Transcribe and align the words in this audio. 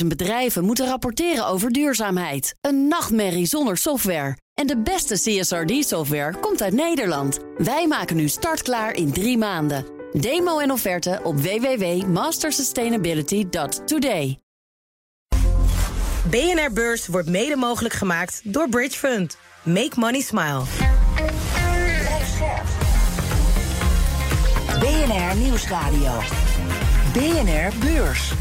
50.000 0.00 0.06
bedrijven 0.06 0.64
moeten 0.64 0.86
rapporteren 0.86 1.46
over 1.46 1.72
duurzaamheid. 1.72 2.54
Een 2.60 2.88
nachtmerrie 2.88 3.46
zonder 3.46 3.76
software. 3.76 4.36
En 4.54 4.66
de 4.66 4.78
beste 4.78 5.14
CSRD-software 5.14 6.38
komt 6.40 6.62
uit 6.62 6.72
Nederland. 6.72 7.38
Wij 7.56 7.86
maken 7.86 8.16
nu 8.16 8.28
startklaar 8.28 8.94
in 8.94 9.12
drie 9.12 9.38
maanden. 9.38 9.84
Demo 10.12 10.58
en 10.58 10.70
offerte 10.70 11.20
op 11.22 11.40
www.mastersustainability.today. 11.40 14.38
BNR 16.30 16.72
Beurs 16.72 17.06
wordt 17.06 17.28
mede 17.28 17.56
mogelijk 17.56 17.94
gemaakt 17.94 18.40
door 18.44 18.68
Bridge 18.68 18.98
Fund. 18.98 19.38
Make 19.62 19.92
money 19.94 20.20
smile. 20.20 20.62
BNR 24.80 25.36
Nieuwsradio. 25.36 26.20
BNR 27.12 27.78
Beurs. 27.78 28.32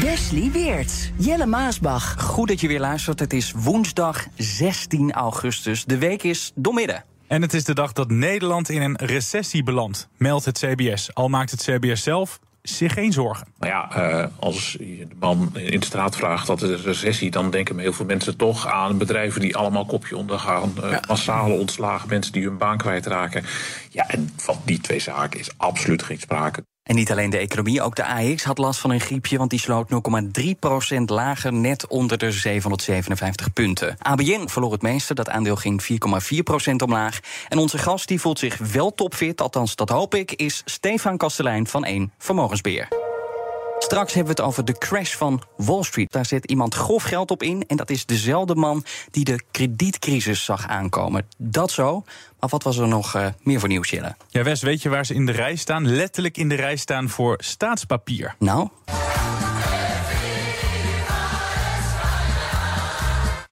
Wesley 0.00 0.50
Weert, 0.52 1.12
Jelle 1.16 1.46
Maasbach. 1.46 2.22
Goed 2.22 2.48
dat 2.48 2.60
je 2.60 2.68
weer 2.68 2.80
luistert. 2.80 3.20
Het 3.20 3.32
is 3.32 3.52
woensdag 3.56 4.26
16 4.36 5.12
augustus. 5.12 5.84
De 5.84 5.98
week 5.98 6.22
is 6.22 6.52
doormidden. 6.54 7.04
En 7.26 7.42
het 7.42 7.54
is 7.54 7.64
de 7.64 7.74
dag 7.74 7.92
dat 7.92 8.10
Nederland 8.10 8.68
in 8.68 8.82
een 8.82 8.96
recessie 8.96 9.62
belandt, 9.62 10.08
meldt 10.16 10.44
het 10.44 10.58
CBS. 10.58 11.14
Al 11.14 11.28
maakt 11.28 11.50
het 11.50 11.62
CBS 11.62 12.02
zelf 12.02 12.40
zich 12.62 12.92
geen 12.92 13.12
zorgen. 13.12 13.46
Nou 13.58 13.72
ja, 13.72 14.10
uh, 14.22 14.26
als 14.38 14.76
je 14.80 15.06
de 15.08 15.16
man 15.18 15.50
in 15.54 15.80
de 15.80 15.86
straat 15.86 16.16
vraagt 16.16 16.46
dat 16.46 16.60
het 16.60 16.70
een 16.70 16.82
recessie, 16.82 17.30
dan 17.30 17.50
denken 17.50 17.78
heel 17.78 17.92
veel 17.92 18.06
mensen 18.06 18.36
toch 18.36 18.66
aan 18.66 18.98
bedrijven 18.98 19.40
die 19.40 19.56
allemaal 19.56 19.84
kopje 19.84 20.16
ondergaan, 20.16 20.72
uh, 20.84 20.90
ja. 20.90 21.02
massale 21.08 21.54
ontslagen, 21.54 22.08
mensen 22.08 22.32
die 22.32 22.44
hun 22.44 22.58
baan 22.58 22.78
kwijtraken. 22.78 23.44
Ja, 23.90 24.08
en 24.08 24.32
van 24.36 24.60
die 24.64 24.80
twee 24.80 25.00
zaken 25.00 25.40
is 25.40 25.50
absoluut 25.56 26.02
geen 26.02 26.20
sprake. 26.20 26.64
En 26.84 26.94
niet 26.94 27.10
alleen 27.10 27.30
de 27.30 27.38
economie, 27.38 27.82
ook 27.82 27.96
de 27.96 28.04
AX 28.04 28.44
had 28.44 28.58
last 28.58 28.80
van 28.80 28.90
een 28.90 29.00
griepje, 29.00 29.38
want 29.38 29.50
die 29.50 29.58
sloot 29.58 29.90
0,3% 29.90 30.96
lager, 31.04 31.52
net 31.52 31.86
onder 31.86 32.18
de 32.18 32.32
757 32.32 33.52
punten. 33.52 33.96
ABN 33.98 34.46
verloor 34.48 34.72
het 34.72 34.82
meeste, 34.82 35.14
dat 35.14 35.28
aandeel 35.28 35.56
ging 35.56 35.82
4,4% 36.70 36.74
omlaag. 36.84 37.20
En 37.48 37.58
onze 37.58 37.78
gast 37.78 38.08
die 38.08 38.20
voelt 38.20 38.38
zich 38.38 38.58
wel 38.58 38.94
topfit, 38.94 39.40
althans 39.40 39.76
dat 39.76 39.88
hoop 39.88 40.14
ik, 40.14 40.32
is 40.32 40.62
Stefan 40.64 41.16
Kastelein 41.16 41.66
van 41.66 41.84
1 41.84 42.12
Vermogensbeheer. 42.18 43.03
Straks 43.78 44.14
hebben 44.14 44.34
we 44.34 44.40
het 44.40 44.50
over 44.50 44.64
de 44.64 44.78
crash 44.78 45.14
van 45.14 45.42
Wall 45.56 45.82
Street. 45.82 46.12
Daar 46.12 46.26
zet 46.26 46.44
iemand 46.44 46.74
grof 46.74 47.02
geld 47.02 47.30
op 47.30 47.42
in. 47.42 47.64
En 47.66 47.76
dat 47.76 47.90
is 47.90 48.06
dezelfde 48.06 48.54
man 48.54 48.84
die 49.10 49.24
de 49.24 49.42
kredietcrisis 49.50 50.44
zag 50.44 50.68
aankomen. 50.68 51.26
Dat 51.36 51.70
zo. 51.70 52.04
Maar 52.40 52.48
wat 52.48 52.62
was 52.62 52.78
er 52.78 52.88
nog 52.88 53.16
uh, 53.16 53.26
meer 53.42 53.60
voor 53.60 53.68
nieuws, 53.68 53.90
Jelle? 53.90 54.16
Ja, 54.28 54.42
Wes, 54.42 54.62
weet 54.62 54.82
je 54.82 54.88
waar 54.88 55.06
ze 55.06 55.14
in 55.14 55.26
de 55.26 55.32
rij 55.32 55.56
staan? 55.56 55.88
Letterlijk 55.88 56.36
in 56.36 56.48
de 56.48 56.54
rij 56.54 56.76
staan 56.76 57.08
voor 57.08 57.36
staatspapier. 57.38 58.34
Nou? 58.38 58.68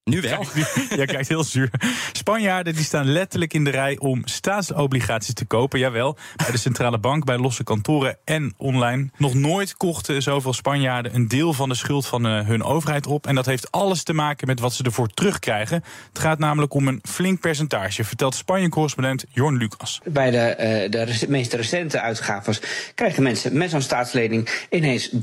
Nu 0.04 0.20
wel. 0.20 0.44
Jij 0.88 1.06
kijkt 1.14 1.28
heel 1.28 1.44
zuur. 1.44 1.70
Spanjaarden 2.12 2.74
die 2.74 2.84
staan 2.84 3.06
letterlijk 3.12 3.54
in 3.54 3.64
de 3.64 3.70
rij 3.70 3.98
om 3.98 4.22
staatsobligaties 4.24 5.34
te 5.34 5.44
kopen. 5.44 5.78
Jawel, 5.78 6.16
bij 6.36 6.50
de 6.50 6.58
centrale 6.58 6.98
bank, 6.98 7.24
bij 7.24 7.38
losse 7.38 7.64
kantoren 7.64 8.18
en 8.24 8.54
online. 8.56 9.10
Nog 9.16 9.34
nooit 9.34 9.76
kochten 9.76 10.22
zoveel 10.22 10.52
Spanjaarden 10.52 11.14
een 11.14 11.28
deel 11.28 11.52
van 11.52 11.68
de 11.68 11.74
schuld 11.74 12.06
van 12.06 12.26
uh, 12.26 12.46
hun 12.46 12.62
overheid 12.62 13.06
op. 13.06 13.26
En 13.26 13.34
dat 13.34 13.46
heeft 13.46 13.70
alles 13.70 14.02
te 14.02 14.12
maken 14.12 14.46
met 14.46 14.60
wat 14.60 14.72
ze 14.72 14.82
ervoor 14.82 15.08
terugkrijgen. 15.08 15.84
Het 16.08 16.18
gaat 16.18 16.38
namelijk 16.38 16.74
om 16.74 16.88
een 16.88 17.00
flink 17.02 17.40
percentage, 17.40 18.04
vertelt 18.04 18.34
Spanje-correspondent 18.34 19.24
Jorn 19.28 19.56
Lucas. 19.56 20.00
Bij 20.04 20.30
de, 20.30 20.90
uh, 20.94 21.06
de 21.06 21.26
meest 21.28 21.52
recente 21.52 22.00
uitgaven 22.00 22.54
krijgen 22.94 23.22
mensen 23.22 23.56
met 23.56 23.70
zo'n 23.70 23.82
staatslening 23.82 24.66
ineens 24.70 25.10
3,8 25.10 25.18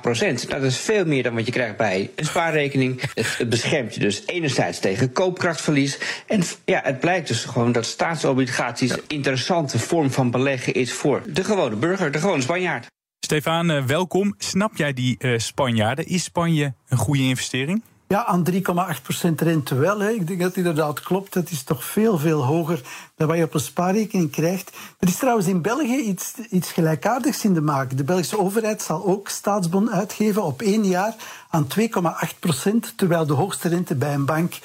procent. 0.00 0.50
Dat 0.50 0.62
is 0.62 0.78
veel 0.78 1.06
meer 1.06 1.22
dan 1.22 1.34
wat 1.34 1.46
je 1.46 1.52
krijgt 1.52 1.76
bij 1.76 2.10
een 2.16 2.24
spaarrekening. 2.24 3.00
Het, 3.14 3.38
het 3.38 3.48
beschermt 3.48 3.94
je 3.94 4.00
dus 4.00 4.09
dus 4.10 4.26
enerzijds 4.26 4.78
tegen 4.78 5.12
koopkrachtverlies. 5.12 5.98
En 6.26 6.42
ja, 6.64 6.80
het 6.84 7.00
blijkt 7.00 7.28
dus 7.28 7.44
gewoon 7.44 7.72
dat 7.72 7.86
staatsobligaties 7.86 8.90
een 8.90 9.02
interessante 9.06 9.78
vorm 9.78 10.10
van 10.10 10.30
beleggen 10.30 10.74
is 10.74 10.92
voor 10.92 11.22
de 11.26 11.44
gewone 11.44 11.76
burger, 11.76 12.10
de 12.10 12.18
gewone 12.18 12.42
Spanjaard. 12.42 12.86
Stefan, 13.20 13.70
uh, 13.70 13.84
welkom. 13.84 14.34
Snap 14.38 14.76
jij 14.76 14.92
die 14.92 15.16
uh, 15.18 15.38
Spanjaarden? 15.38 16.06
Is 16.06 16.24
Spanje 16.24 16.74
een 16.88 16.98
goede 16.98 17.22
investering? 17.22 17.82
Ja, 18.10 18.24
aan 18.24 18.44
3,8% 18.50 19.34
rente 19.36 19.74
wel. 19.74 20.00
Hè. 20.00 20.10
Ik 20.10 20.26
denk 20.26 20.38
dat 20.38 20.48
het 20.48 20.56
inderdaad 20.56 21.00
klopt. 21.00 21.32
Dat 21.32 21.50
is 21.50 21.62
toch 21.62 21.84
veel, 21.84 22.18
veel 22.18 22.44
hoger 22.44 22.82
dan 23.16 23.28
wat 23.28 23.36
je 23.36 23.44
op 23.44 23.54
een 23.54 23.60
spaarrekening 23.60 24.30
krijgt. 24.30 24.70
Er 24.98 25.08
is 25.08 25.16
trouwens 25.16 25.46
in 25.46 25.62
België 25.62 25.96
iets, 25.96 26.34
iets 26.50 26.72
gelijkaardigs 26.72 27.44
in 27.44 27.54
de 27.54 27.60
maak. 27.60 27.96
De 27.96 28.04
Belgische 28.04 28.38
overheid 28.38 28.82
zal 28.82 29.04
ook 29.04 29.28
staatsbon 29.28 29.90
uitgeven 29.90 30.42
op 30.42 30.62
één 30.62 30.84
jaar 30.84 31.14
aan 31.50 31.66
2,8%, 31.78 32.94
terwijl 32.96 33.26
de 33.26 33.32
hoogste 33.32 33.68
rente 33.68 33.94
bij 33.94 34.14
een 34.14 34.24
bank 34.24 34.58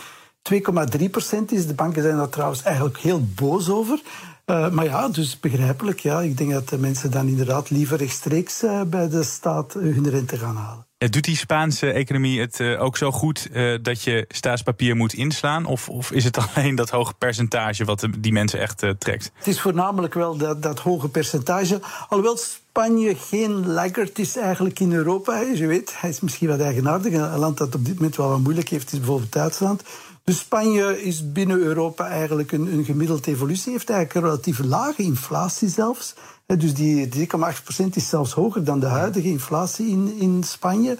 2,3% 0.53 1.45
is. 1.47 1.67
De 1.67 1.73
banken 1.75 2.01
zijn 2.01 2.17
daar 2.17 2.29
trouwens 2.29 2.63
eigenlijk 2.63 2.97
heel 2.97 3.27
boos 3.35 3.69
over. 3.69 4.01
Uh, 4.45 4.69
maar 4.69 4.85
ja, 4.85 5.09
dus 5.09 5.39
begrijpelijk. 5.39 5.99
Ja. 5.99 6.21
Ik 6.21 6.37
denk 6.37 6.51
dat 6.51 6.69
de 6.69 6.77
mensen 6.77 7.11
dan 7.11 7.27
inderdaad 7.27 7.69
liever 7.69 7.97
rechtstreeks 7.97 8.63
uh, 8.63 8.81
bij 8.81 9.09
de 9.09 9.23
staat 9.23 9.73
hun 9.73 10.09
rente 10.09 10.37
gaan 10.37 10.55
halen. 10.55 10.84
Doet 10.97 11.23
die 11.23 11.35
Spaanse 11.35 11.91
economie 11.91 12.39
het 12.39 12.59
uh, 12.59 12.81
ook 12.81 12.97
zo 12.97 13.11
goed 13.11 13.47
uh, 13.51 13.77
dat 13.81 14.01
je 14.01 14.25
staatspapier 14.27 14.95
moet 14.95 15.13
inslaan? 15.13 15.65
Of, 15.65 15.89
of, 15.89 16.11
is 16.11 16.23
het 16.23 16.37
alleen 16.55 16.75
dat 16.75 16.89
hoge 16.89 17.13
percentage 17.13 17.85
wat 17.85 18.07
die 18.19 18.31
mensen 18.31 18.59
echt 18.59 18.83
trekt? 18.97 19.31
Het 19.33 19.47
is 19.47 19.61
voornamelijk 19.61 20.13
wel 20.13 20.37
dat, 20.37 20.63
dat 20.63 20.79
hoge 20.79 21.09
percentage. 21.09 21.81
Alhoewel 22.07 22.37
Spanje 22.37 23.15
geen 23.15 23.67
laggard 23.67 24.19
is 24.19 24.37
eigenlijk 24.37 24.79
in 24.79 24.93
Europa. 24.93 25.39
Je 25.39 25.67
weet, 25.67 25.93
hij 25.99 26.09
is 26.09 26.19
misschien 26.19 26.47
wat 26.47 26.59
eigenaardig. 26.59 27.13
Een 27.13 27.37
land 27.37 27.57
dat 27.57 27.75
op 27.75 27.85
dit 27.85 27.95
moment 27.95 28.15
wel 28.15 28.29
wat 28.29 28.39
moeilijk 28.39 28.69
heeft 28.69 28.91
is 28.91 28.97
bijvoorbeeld 28.99 29.31
Duitsland. 29.31 29.83
Dus 30.23 30.39
Spanje 30.39 31.03
is 31.03 31.31
binnen 31.31 31.57
Europa 31.57 32.07
eigenlijk 32.07 32.51
een, 32.51 32.73
een 32.73 32.85
gemiddelde 32.85 33.31
evolutie. 33.31 33.71
Heeft 33.71 33.89
eigenlijk 33.89 34.25
een 34.25 34.31
relatief 34.31 34.59
lage 34.59 35.03
inflatie 35.03 35.69
zelfs. 35.69 36.13
Dus 36.45 36.73
die 36.73 37.27
3,8% 37.27 37.85
is 37.93 38.09
zelfs 38.09 38.33
hoger 38.33 38.63
dan 38.63 38.79
de 38.79 38.85
huidige 38.85 39.27
inflatie 39.27 39.87
in, 39.87 40.17
in 40.19 40.43
Spanje. 40.43 40.97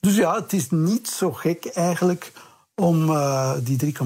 Dus 0.00 0.16
ja, 0.16 0.34
het 0.34 0.52
is 0.52 0.70
niet 0.70 1.08
zo 1.08 1.32
gek 1.32 1.66
eigenlijk 1.66 2.32
om 2.74 3.10
uh, 3.10 3.52
die 3.62 3.94
3,8% 3.94 4.02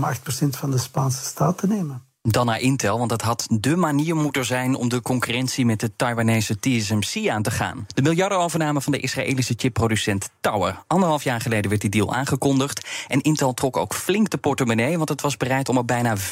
van 0.48 0.70
de 0.70 0.78
Spaanse 0.78 1.24
staat 1.24 1.58
te 1.58 1.66
nemen. 1.66 2.09
Dan 2.22 2.46
naar 2.46 2.60
Intel, 2.60 2.98
want 2.98 3.10
dat 3.10 3.22
had 3.22 3.46
de 3.50 3.76
manier 3.76 4.16
moeten 4.16 4.44
zijn 4.44 4.74
om 4.74 4.88
de 4.88 5.02
concurrentie 5.02 5.66
met 5.66 5.80
de 5.80 5.96
Taiwanese 5.96 6.58
TSMC 6.58 7.28
aan 7.28 7.42
te 7.42 7.50
gaan. 7.50 7.86
De 7.94 8.02
miljardenovername 8.02 8.80
van 8.80 8.92
de 8.92 8.98
Israëlische 8.98 9.54
chipproducent 9.56 10.30
Tower. 10.40 10.82
Anderhalf 10.86 11.24
jaar 11.24 11.40
geleden 11.40 11.68
werd 11.68 11.80
die 11.80 11.90
deal 11.90 12.14
aangekondigd. 12.14 12.88
En 13.08 13.20
Intel 13.20 13.54
trok 13.54 13.76
ook 13.76 13.94
flink 13.94 14.30
de 14.30 14.36
portemonnee, 14.36 14.96
want 14.96 15.08
het 15.08 15.20
was 15.20 15.36
bereid 15.36 15.68
om 15.68 15.76
er 15.76 15.84
bijna 15.84 16.16
5,5 16.16 16.22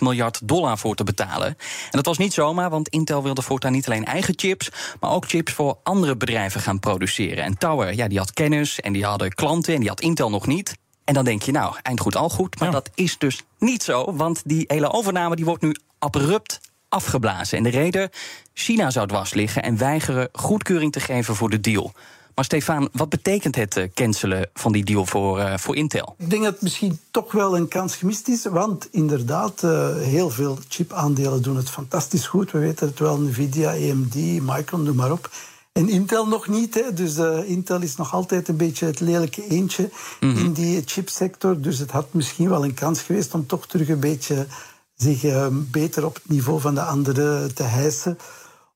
miljard 0.00 0.48
dollar 0.48 0.78
voor 0.78 0.94
te 0.94 1.04
betalen. 1.04 1.46
En 1.46 1.56
dat 1.90 2.06
was 2.06 2.18
niet 2.18 2.32
zomaar, 2.32 2.70
want 2.70 2.88
Intel 2.88 3.22
wilde 3.22 3.42
voortaan 3.42 3.72
niet 3.72 3.86
alleen 3.86 4.04
eigen 4.04 4.34
chips, 4.36 4.70
maar 5.00 5.10
ook 5.10 5.28
chips 5.28 5.52
voor 5.52 5.78
andere 5.82 6.16
bedrijven 6.16 6.60
gaan 6.60 6.80
produceren. 6.80 7.44
En 7.44 7.58
Tower, 7.58 7.94
ja, 7.94 8.08
die 8.08 8.18
had 8.18 8.32
kennis 8.32 8.80
en 8.80 8.92
die 8.92 9.04
hadden 9.04 9.34
klanten 9.34 9.74
en 9.74 9.80
die 9.80 9.88
had 9.88 10.00
Intel 10.00 10.30
nog 10.30 10.46
niet. 10.46 10.80
En 11.04 11.14
dan 11.14 11.24
denk 11.24 11.42
je, 11.42 11.52
nou, 11.52 11.74
eind 11.82 12.00
goed 12.00 12.16
al 12.16 12.28
goed. 12.28 12.58
Maar 12.58 12.68
ja. 12.68 12.74
dat 12.74 12.90
is 12.94 13.18
dus 13.18 13.42
niet 13.58 13.82
zo, 13.82 14.14
want 14.14 14.42
die 14.44 14.64
hele 14.66 14.92
overname 14.92 15.36
die 15.36 15.44
wordt 15.44 15.62
nu 15.62 15.76
abrupt 15.98 16.60
afgeblazen. 16.88 17.58
En 17.58 17.64
de 17.64 17.70
reden, 17.70 18.10
China 18.54 18.90
zou 18.90 19.06
dwars 19.06 19.34
liggen 19.34 19.62
en 19.62 19.76
weigeren 19.76 20.28
goedkeuring 20.32 20.92
te 20.92 21.00
geven 21.00 21.34
voor 21.34 21.50
de 21.50 21.60
deal. 21.60 21.92
Maar 22.34 22.44
Stefan, 22.44 22.88
wat 22.92 23.08
betekent 23.08 23.56
het 23.56 23.76
uh, 23.76 23.84
cancelen 23.94 24.50
van 24.54 24.72
die 24.72 24.84
deal 24.84 25.06
voor, 25.06 25.38
uh, 25.38 25.56
voor 25.56 25.76
Intel? 25.76 26.14
Ik 26.18 26.30
denk 26.30 26.42
dat 26.42 26.52
het 26.52 26.62
misschien 26.62 26.98
toch 27.10 27.32
wel 27.32 27.56
een 27.56 27.68
kans 27.68 27.96
gemist 27.96 28.28
is. 28.28 28.44
Want 28.44 28.88
inderdaad, 28.90 29.62
uh, 29.62 29.96
heel 29.96 30.30
veel 30.30 30.58
chipaandelen 30.68 31.42
doen 31.42 31.56
het 31.56 31.70
fantastisch 31.70 32.26
goed. 32.26 32.50
We 32.50 32.58
weten 32.58 32.86
het 32.86 32.98
wel, 32.98 33.18
Nvidia, 33.18 33.70
AMD, 33.70 34.14
Micron, 34.42 34.82
noem 34.82 34.96
maar 34.96 35.12
op. 35.12 35.30
En 35.72 35.88
Intel 35.88 36.26
nog 36.26 36.48
niet. 36.48 36.74
Hè. 36.74 36.92
Dus 36.92 37.16
uh, 37.16 37.48
Intel 37.48 37.82
is 37.82 37.96
nog 37.96 38.14
altijd 38.14 38.48
een 38.48 38.56
beetje 38.56 38.86
het 38.86 39.00
lelijke 39.00 39.46
eentje 39.46 39.90
mm 40.20 40.34
-hmm. 40.34 40.44
in 40.44 40.52
die 40.52 40.82
chipsector. 40.84 41.60
Dus 41.60 41.78
het 41.78 41.90
had 41.90 42.12
misschien 42.12 42.48
wel 42.48 42.64
een 42.64 42.74
kans 42.74 43.00
geweest 43.00 43.34
om 43.34 43.46
toch 43.46 43.66
terug 43.66 43.88
een 43.88 44.00
beetje 44.00 44.46
zich 44.94 45.24
uh, 45.24 45.46
beter 45.50 46.04
op 46.06 46.14
het 46.14 46.28
niveau 46.28 46.60
van 46.60 46.74
de 46.74 46.82
anderen 46.82 47.54
te 47.54 47.62
hijsen. 47.62 48.18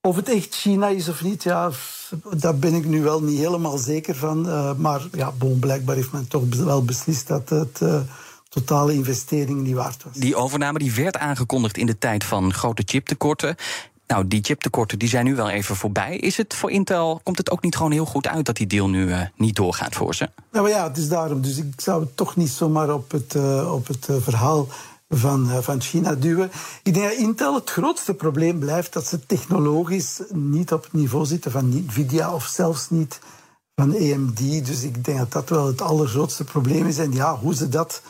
Of 0.01 0.17
het 0.17 0.29
echt 0.29 0.55
China 0.55 0.89
is 0.89 1.09
of 1.09 1.23
niet, 1.23 1.43
ja, 1.43 1.71
daar 2.37 2.57
ben 2.57 2.75
ik 2.75 2.85
nu 2.85 3.03
wel 3.03 3.23
niet 3.23 3.39
helemaal 3.39 3.79
zeker 3.79 4.15
van. 4.15 4.47
Uh, 4.47 4.75
maar 4.75 5.03
ja, 5.13 5.33
bon, 5.33 5.59
blijkbaar 5.59 5.97
heeft 5.97 6.13
men 6.13 6.29
toch 6.29 6.43
wel 6.55 6.85
beslist 6.85 7.27
dat 7.27 7.49
het 7.49 7.81
totale 8.49 8.93
investering 8.93 9.63
niet 9.63 9.75
waard 9.75 10.05
was. 10.05 10.13
Die 10.13 10.37
overname 10.37 10.79
die 10.79 10.93
werd 10.93 11.17
aangekondigd 11.17 11.77
in 11.77 11.87
de 11.87 11.99
tijd 11.99 12.25
van 12.25 12.53
grote 12.53 12.83
chiptekorten. 12.87 13.57
Nou, 14.07 14.29
die 14.29 14.45
chiptekorten 14.45 14.99
die 14.99 15.09
zijn 15.09 15.25
nu 15.25 15.35
wel 15.35 15.49
even 15.49 15.77
voorbij. 15.77 16.17
Is 16.17 16.37
het 16.37 16.55
voor 16.55 16.71
Intel, 16.71 17.21
komt 17.23 17.39
het 17.39 17.51
ook 17.51 17.63
niet 17.63 17.77
gewoon 17.77 17.93
heel 17.93 18.05
goed 18.05 18.27
uit 18.27 18.47
dat 18.47 18.57
die 18.57 18.67
deal 18.67 18.89
nu 18.89 19.07
uh, 19.07 19.21
niet 19.37 19.57
doorgaat 19.57 19.95
voor 19.95 20.15
ze? 20.15 20.29
Nou 20.53 20.69
ja, 20.69 20.89
het 20.89 20.97
is 20.97 21.09
daarom. 21.09 21.41
Dus 21.41 21.59
ik 21.59 21.81
zou 21.81 22.01
het 22.01 22.17
toch 22.17 22.37
niet 22.37 22.49
zomaar 22.49 22.95
op 22.95 23.11
het, 23.11 23.35
uh, 23.35 23.73
op 23.73 23.87
het 23.87 24.09
uh, 24.09 24.17
verhaal 24.21 24.69
van, 25.09 25.63
van 25.63 25.81
China 25.81 26.15
duwen. 26.15 26.51
Ik 26.83 26.95
denk 26.95 27.09
dat 27.09 27.19
Intel 27.19 27.55
het 27.55 27.71
grootste 27.71 28.15
probleem 28.15 28.59
blijft 28.59 28.93
dat 28.93 29.07
ze 29.07 29.27
technologisch 29.27 30.21
niet 30.33 30.73
op 30.73 30.83
het 30.83 30.93
niveau 30.93 31.27
zitten 31.27 31.51
van 31.51 31.69
Nvidia 31.69 32.35
of 32.35 32.45
zelfs 32.45 32.91
niet 32.91 33.19
van 33.75 33.95
AMD. 33.95 34.67
Dus 34.67 34.83
ik 34.83 35.05
denk 35.05 35.19
dat 35.19 35.33
dat 35.33 35.49
wel 35.49 35.67
het 35.67 35.81
allergrootste 35.81 36.45
probleem 36.45 36.87
is. 36.87 36.99
En 36.99 37.13
ja, 37.13 37.37
hoe 37.37 37.55
ze 37.55 37.69
dat 37.69 38.03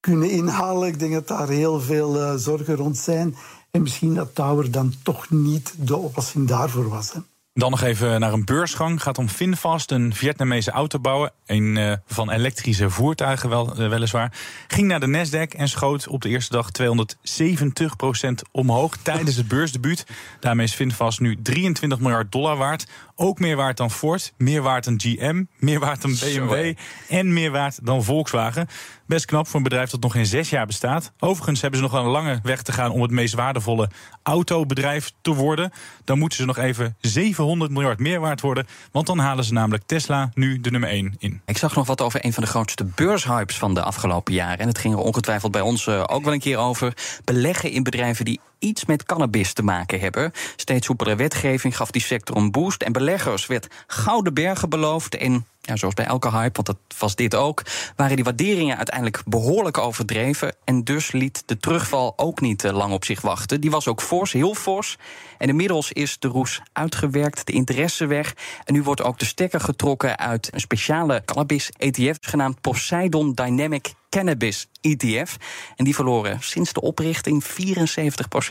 kunnen 0.00 0.30
inhalen, 0.30 0.88
ik 0.88 0.98
denk 0.98 1.12
dat 1.12 1.28
daar 1.28 1.48
heel 1.48 1.80
veel 1.80 2.38
zorgen 2.38 2.76
rond 2.76 2.98
zijn. 2.98 3.36
En 3.74 3.82
misschien 3.82 4.14
dat 4.14 4.34
Tower 4.34 4.70
dan 4.70 4.94
toch 5.02 5.30
niet 5.30 5.74
de 5.78 5.96
oplossing 5.96 6.48
daarvoor 6.48 6.88
was. 6.88 7.12
Hè. 7.12 7.20
Dan 7.52 7.70
nog 7.70 7.82
even 7.82 8.20
naar 8.20 8.32
een 8.32 8.44
beursgang. 8.44 9.02
Gaat 9.02 9.18
om 9.18 9.28
Finfast, 9.28 9.90
een 9.90 10.14
Vietnamese 10.14 10.70
autobouwer. 10.70 11.30
Een 11.46 11.76
uh, 11.76 11.92
van 12.06 12.30
elektrische 12.30 12.90
voertuigen 12.90 13.48
wel, 13.48 13.80
uh, 13.80 13.88
weliswaar. 13.88 14.32
Ging 14.68 14.88
naar 14.88 15.00
de 15.00 15.06
Nasdaq 15.06 15.56
en 15.56 15.68
schoot 15.68 16.08
op 16.08 16.22
de 16.22 16.28
eerste 16.28 16.52
dag 16.52 16.70
270% 16.82 18.50
omhoog 18.50 18.96
tijdens 18.96 19.36
het 19.36 19.48
beursdebuut. 19.48 20.06
Daarmee 20.40 20.66
is 20.66 20.74
Finfast 20.74 21.20
nu 21.20 21.36
23 21.42 21.98
miljard 21.98 22.32
dollar 22.32 22.56
waard. 22.56 22.86
Ook 23.14 23.38
meer 23.38 23.56
waard 23.56 23.76
dan 23.76 23.90
Ford, 23.90 24.32
meer 24.36 24.62
waard 24.62 24.84
dan 24.84 25.00
GM, 25.00 25.44
meer 25.58 25.80
waard 25.80 26.02
dan 26.02 26.10
BMW 26.10 26.74
en 27.08 27.32
meer 27.32 27.50
waard 27.50 27.78
dan 27.86 28.04
Volkswagen. 28.04 28.68
Best 29.06 29.24
knap 29.24 29.46
voor 29.46 29.56
een 29.56 29.62
bedrijf 29.62 29.90
dat 29.90 30.00
nog 30.00 30.12
geen 30.12 30.26
zes 30.26 30.50
jaar 30.50 30.66
bestaat. 30.66 31.12
Overigens 31.18 31.60
hebben 31.60 31.80
ze 31.80 31.86
nog 31.86 31.94
een 31.94 32.10
lange 32.10 32.40
weg 32.42 32.62
te 32.62 32.72
gaan 32.72 32.90
om 32.90 33.02
het 33.02 33.10
meest 33.10 33.34
waardevolle 33.34 33.90
autobedrijf 34.22 35.12
te 35.20 35.34
worden. 35.34 35.72
Dan 36.04 36.18
moeten 36.18 36.38
ze 36.38 36.44
nog 36.44 36.58
even 36.58 36.96
700 37.00 37.70
miljard 37.70 37.98
meer 37.98 38.20
waard 38.20 38.40
worden. 38.40 38.66
Want 38.92 39.06
dan 39.06 39.18
halen 39.18 39.44
ze 39.44 39.52
namelijk 39.52 39.82
Tesla 39.86 40.30
nu 40.34 40.60
de 40.60 40.70
nummer 40.70 40.88
1 40.88 41.14
in. 41.18 41.40
Ik 41.46 41.58
zag 41.58 41.74
nog 41.74 41.86
wat 41.86 42.00
over 42.00 42.24
een 42.24 42.32
van 42.32 42.42
de 42.42 42.48
grootste 42.48 42.84
beurshypes 42.84 43.58
van 43.58 43.74
de 43.74 43.82
afgelopen 43.82 44.34
jaren. 44.34 44.58
En 44.58 44.68
het 44.68 44.78
ging 44.78 44.94
er 44.94 45.00
ongetwijfeld 45.00 45.52
bij 45.52 45.60
ons 45.60 45.86
eh, 45.86 46.04
ook 46.06 46.24
wel 46.24 46.32
een 46.32 46.40
keer 46.40 46.58
over. 46.58 46.96
Beleggen 47.24 47.70
in 47.70 47.82
bedrijven 47.82 48.24
die 48.24 48.40
iets 48.58 48.84
met 48.84 49.04
cannabis 49.04 49.52
te 49.52 49.62
maken 49.62 50.00
hebben. 50.00 50.32
Steeds 50.56 50.86
soepelere 50.86 51.16
wetgeving 51.16 51.76
gaf 51.76 51.90
die 51.90 52.02
sector 52.02 52.36
een 52.36 52.50
boost. 52.50 52.82
En 52.82 52.92
beleggers 52.92 53.46
werd 53.46 53.68
gouden 53.86 54.34
bergen 54.34 54.68
beloofd. 54.68 55.16
En 55.16 55.46
ja, 55.66 55.76
zoals 55.76 55.94
bij 55.94 56.04
elke 56.04 56.30
hype, 56.30 56.62
want 56.62 56.66
dat 56.66 56.98
was 56.98 57.14
dit 57.14 57.34
ook, 57.34 57.62
waren 57.96 58.16
die 58.16 58.24
waarderingen 58.24 58.76
uiteindelijk 58.76 59.22
behoorlijk 59.26 59.78
overdreven. 59.78 60.54
En 60.64 60.84
dus 60.84 61.12
liet 61.12 61.42
de 61.46 61.56
terugval 61.56 62.12
ook 62.16 62.40
niet 62.40 62.62
lang 62.62 62.92
op 62.92 63.04
zich 63.04 63.20
wachten. 63.20 63.60
Die 63.60 63.70
was 63.70 63.88
ook 63.88 64.02
fors, 64.02 64.32
heel 64.32 64.54
fors. 64.54 64.96
En 65.38 65.48
inmiddels 65.48 65.92
is 65.92 66.18
de 66.18 66.28
roes 66.28 66.60
uitgewerkt, 66.72 67.46
de 67.46 67.52
interesse 67.52 68.06
weg. 68.06 68.34
En 68.64 68.74
nu 68.74 68.82
wordt 68.82 69.02
ook 69.02 69.18
de 69.18 69.24
stekker 69.24 69.60
getrokken 69.60 70.18
uit 70.18 70.48
een 70.52 70.60
speciale 70.60 71.22
cannabis-ETF, 71.24 72.18
genaamd 72.20 72.60
Poseidon 72.60 73.32
Dynamic 73.32 73.94
Cannabis 74.14 74.68
ETF. 74.80 75.36
En 75.76 75.84
die 75.84 75.94
verloren 75.94 76.38
sinds 76.40 76.72
de 76.72 76.80
oprichting 76.80 77.44
74% 77.44 77.46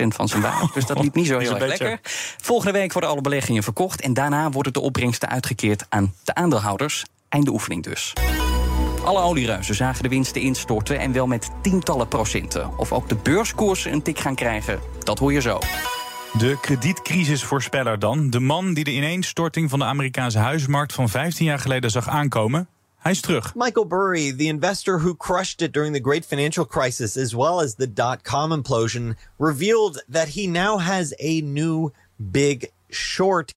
van 0.08 0.28
zijn 0.28 0.42
waarde. 0.42 0.70
Dus 0.74 0.86
dat 0.86 1.00
liep 1.00 1.16
niet 1.16 1.28
zo 1.28 1.40
heel 1.40 1.58
erg 1.58 1.68
lekker. 1.68 2.00
Volgende 2.42 2.72
week 2.72 2.94
worden 2.94 3.10
alle 3.10 3.22
beleggingen 3.22 3.64
verkocht. 3.64 4.02
En 4.02 4.14
daarna 4.14 4.50
worden 4.50 4.74
de 4.74 4.80
opbrengsten 4.80 5.30
uitgekeerd 5.30 5.86
aan 5.90 6.14
de 6.24 6.36
aandeelhouders. 6.36 7.03
Einde 7.34 7.52
oefening 7.52 7.84
dus. 7.84 8.14
Alle 9.04 9.22
oliereuzen 9.22 9.76
zagen 9.76 10.04
de 10.04 10.10
winsten 10.10 10.42
instorten 10.42 11.00
en 11.00 11.12
wel 11.12 11.28
met 11.28 11.50
tientallen 11.62 12.08
procenten. 12.08 12.78
Of 12.78 12.92
ook 12.92 13.10
de 13.10 13.16
beurskoersen 13.16 13.92
een 13.92 14.02
tik 14.02 14.20
gaan 14.20 14.36
krijgen, 14.36 14.80
dat 15.04 15.20
hoor 15.20 15.34
je 15.34 15.42
zo. 15.42 15.60
De 16.38 16.58
kredietkrisisvoorspeller 16.62 18.00
dan. 18.00 18.30
De 18.30 18.40
man 18.40 18.74
die 18.74 18.84
de 18.84 18.92
ineenstorting 18.92 19.70
van 19.70 19.80
de 19.80 19.86
Amerikaanse 19.86 20.38
huismarkt 20.38 20.94
van 20.94 21.10
15 21.10 21.46
jaar 21.46 21.60
geleden 21.60 21.92
zag 21.92 22.08
aankomen. 22.08 22.68
Hij 22.98 23.12
is 23.12 23.22
terug. 23.22 23.56
Michael 23.56 23.88
Burry, 23.88 24.36
the 24.36 24.44
investor 24.44 25.02
who 25.02 25.16
crushed 25.16 25.62
it 25.62 25.74
during 25.74 25.96
the 25.96 26.02
great 26.02 26.26
financial 26.26 26.66
crisis 26.66 27.18
as 27.18 27.34
well 27.34 27.60
as 27.60 27.76
the 27.76 27.94
dot-com 27.94 28.52
implosion, 28.52 29.18
revealed 29.38 30.06
that 30.12 30.28
he 30.34 30.48
now 30.48 30.80
has 30.80 31.14
a 31.20 31.42
new 31.42 31.90
big 32.16 32.70
short. 32.90 33.54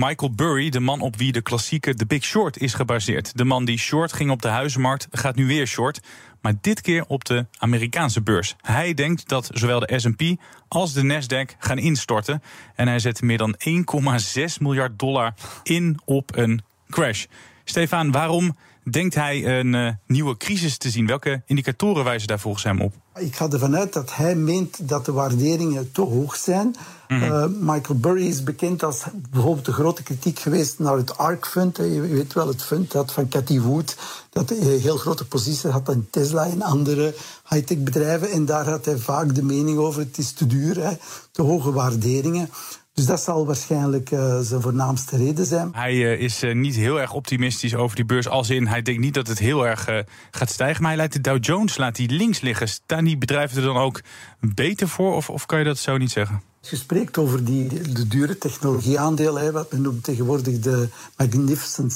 Michael 0.00 0.34
Burry, 0.34 0.70
de 0.70 0.80
man 0.80 1.00
op 1.00 1.16
wie 1.16 1.32
de 1.32 1.42
klassieke 1.42 1.94
The 1.94 2.06
Big 2.06 2.24
Short 2.24 2.58
is 2.58 2.74
gebaseerd. 2.74 3.36
De 3.36 3.44
man 3.44 3.64
die 3.64 3.78
short 3.78 4.12
ging 4.12 4.30
op 4.30 4.42
de 4.42 4.48
huizenmarkt, 4.48 5.08
gaat 5.10 5.34
nu 5.34 5.46
weer 5.46 5.66
short. 5.66 6.00
Maar 6.40 6.54
dit 6.60 6.80
keer 6.80 7.04
op 7.06 7.24
de 7.24 7.46
Amerikaanse 7.58 8.22
beurs. 8.22 8.56
Hij 8.60 8.94
denkt 8.94 9.28
dat 9.28 9.50
zowel 9.52 9.80
de 9.80 9.98
SP 10.04 10.22
als 10.68 10.92
de 10.92 11.02
Nasdaq 11.02 11.56
gaan 11.58 11.78
instorten. 11.78 12.42
En 12.74 12.88
hij 12.88 12.98
zet 12.98 13.22
meer 13.22 13.38
dan 13.38 13.56
1,6 13.58 14.44
miljard 14.60 14.98
dollar 14.98 15.34
in 15.62 16.00
op 16.04 16.36
een 16.36 16.62
crash. 16.88 17.24
Stefan, 17.64 18.10
waarom 18.10 18.56
denkt 18.90 19.14
hij 19.14 19.58
een 19.58 19.74
uh, 19.74 19.90
nieuwe 20.06 20.36
crisis 20.36 20.76
te 20.76 20.90
zien? 20.90 21.06
Welke 21.06 21.42
indicatoren 21.46 22.04
wijzen 22.04 22.28
daar 22.28 22.40
volgens 22.40 22.64
hem 22.64 22.80
op? 22.80 22.94
Ik 23.18 23.36
ga 23.36 23.48
ervan 23.50 23.76
uit 23.76 23.92
dat 23.92 24.14
hij 24.14 24.34
meent 24.34 24.88
dat 24.88 25.04
de 25.04 25.12
waarderingen 25.12 25.92
te 25.92 26.00
hoog 26.00 26.36
zijn. 26.36 26.76
Mm 27.08 27.20
-hmm. 27.20 27.32
uh, 27.32 27.44
Michael 27.46 27.98
Burry 27.98 28.26
is 28.26 28.42
bekend 28.42 28.82
als 28.82 29.02
bijvoorbeeld 29.30 29.64
de 29.64 29.72
grote 29.72 30.02
kritiek 30.02 30.38
geweest 30.38 30.78
naar 30.78 30.96
het 30.96 31.18
ARK 31.18 31.46
Fund. 31.46 31.76
Je 31.76 32.00
weet 32.00 32.32
wel, 32.32 32.48
het 32.48 32.62
fund 32.62 32.90
dat 32.92 33.12
van 33.12 33.28
Cathy 33.28 33.60
Wood, 33.60 33.96
dat 34.30 34.50
een 34.50 34.80
heel 34.80 34.96
grote 34.96 35.26
positie 35.26 35.70
had 35.70 35.88
aan 35.88 36.06
Tesla 36.10 36.46
en 36.46 36.62
andere 36.62 37.14
high-tech 37.48 37.78
bedrijven. 37.78 38.30
En 38.30 38.44
daar 38.44 38.68
had 38.68 38.84
hij 38.84 38.96
vaak 38.96 39.34
de 39.34 39.42
mening 39.42 39.78
over: 39.78 40.00
het 40.00 40.18
is 40.18 40.32
te 40.32 40.46
duur, 40.46 40.76
hè, 40.76 40.96
te 41.30 41.42
hoge 41.42 41.72
waarderingen. 41.72 42.50
Dus 42.92 43.06
dat 43.06 43.20
zal 43.20 43.46
waarschijnlijk 43.46 44.10
uh, 44.10 44.38
zijn 44.40 44.60
voornaamste 44.60 45.16
reden 45.16 45.46
zijn. 45.46 45.68
Hij 45.72 45.94
uh, 45.94 46.20
is 46.20 46.42
uh, 46.42 46.54
niet 46.54 46.74
heel 46.74 47.00
erg 47.00 47.12
optimistisch 47.12 47.74
over 47.74 47.96
die 47.96 48.04
beurs. 48.04 48.28
Als 48.28 48.50
in, 48.50 48.66
hij 48.66 48.82
denkt 48.82 49.00
niet 49.00 49.14
dat 49.14 49.26
het 49.26 49.38
heel 49.38 49.66
erg 49.66 49.88
gaat 50.30 50.50
stijgen. 50.50 50.82
Maar 50.82 50.90
hij 50.90 51.00
laat 51.00 51.12
de 51.12 51.20
Dow 51.20 51.44
Jones 51.44 51.76
laat 51.76 51.96
die 51.96 52.10
links 52.10 52.40
liggen. 52.40 52.68
Staan 52.68 53.04
die 53.04 53.18
bedrijven 53.18 53.56
er 53.56 53.62
dan 53.62 53.76
ook 53.76 54.00
beter 54.40 54.88
voor? 54.88 55.14
Of, 55.14 55.30
of 55.30 55.46
kan 55.46 55.58
je 55.58 55.64
dat 55.64 55.78
zo 55.78 55.96
niet 55.96 56.10
zeggen? 56.10 56.42
Je 56.60 56.76
spreekt 56.76 57.18
over 57.18 57.44
die, 57.44 57.92
de 57.92 58.06
dure 58.06 58.38
technologieaandelen, 58.38 59.52
wat 59.52 59.72
men 59.72 59.82
noemt 59.82 60.04
tegenwoordig 60.04 60.58
de 60.58 60.88
Magnificent 61.16 61.92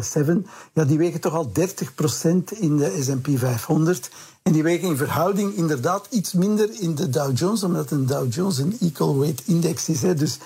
Seven, 0.00 0.46
ja, 0.72 0.84
die 0.84 0.98
wegen 0.98 1.20
toch 1.20 1.34
al 1.34 1.52
30% 1.60 2.58
in 2.58 2.76
de 2.76 2.98
S&P 3.02 3.28
500. 3.38 4.10
En 4.46 4.52
die 4.52 4.62
wegen 4.62 4.88
in 4.88 4.96
verhouding 4.96 5.54
inderdaad 5.54 6.06
iets 6.10 6.32
minder 6.32 6.68
in 6.80 6.94
de 6.94 7.08
Dow 7.08 7.38
Jones, 7.38 7.62
omdat 7.62 7.90
een 7.90 8.06
Dow 8.06 8.32
Jones 8.32 8.58
een 8.58 8.76
equal 8.80 9.18
weight 9.18 9.42
index 9.46 9.88
is. 9.88 10.02
Hè. 10.02 10.14
Dus 10.14 10.38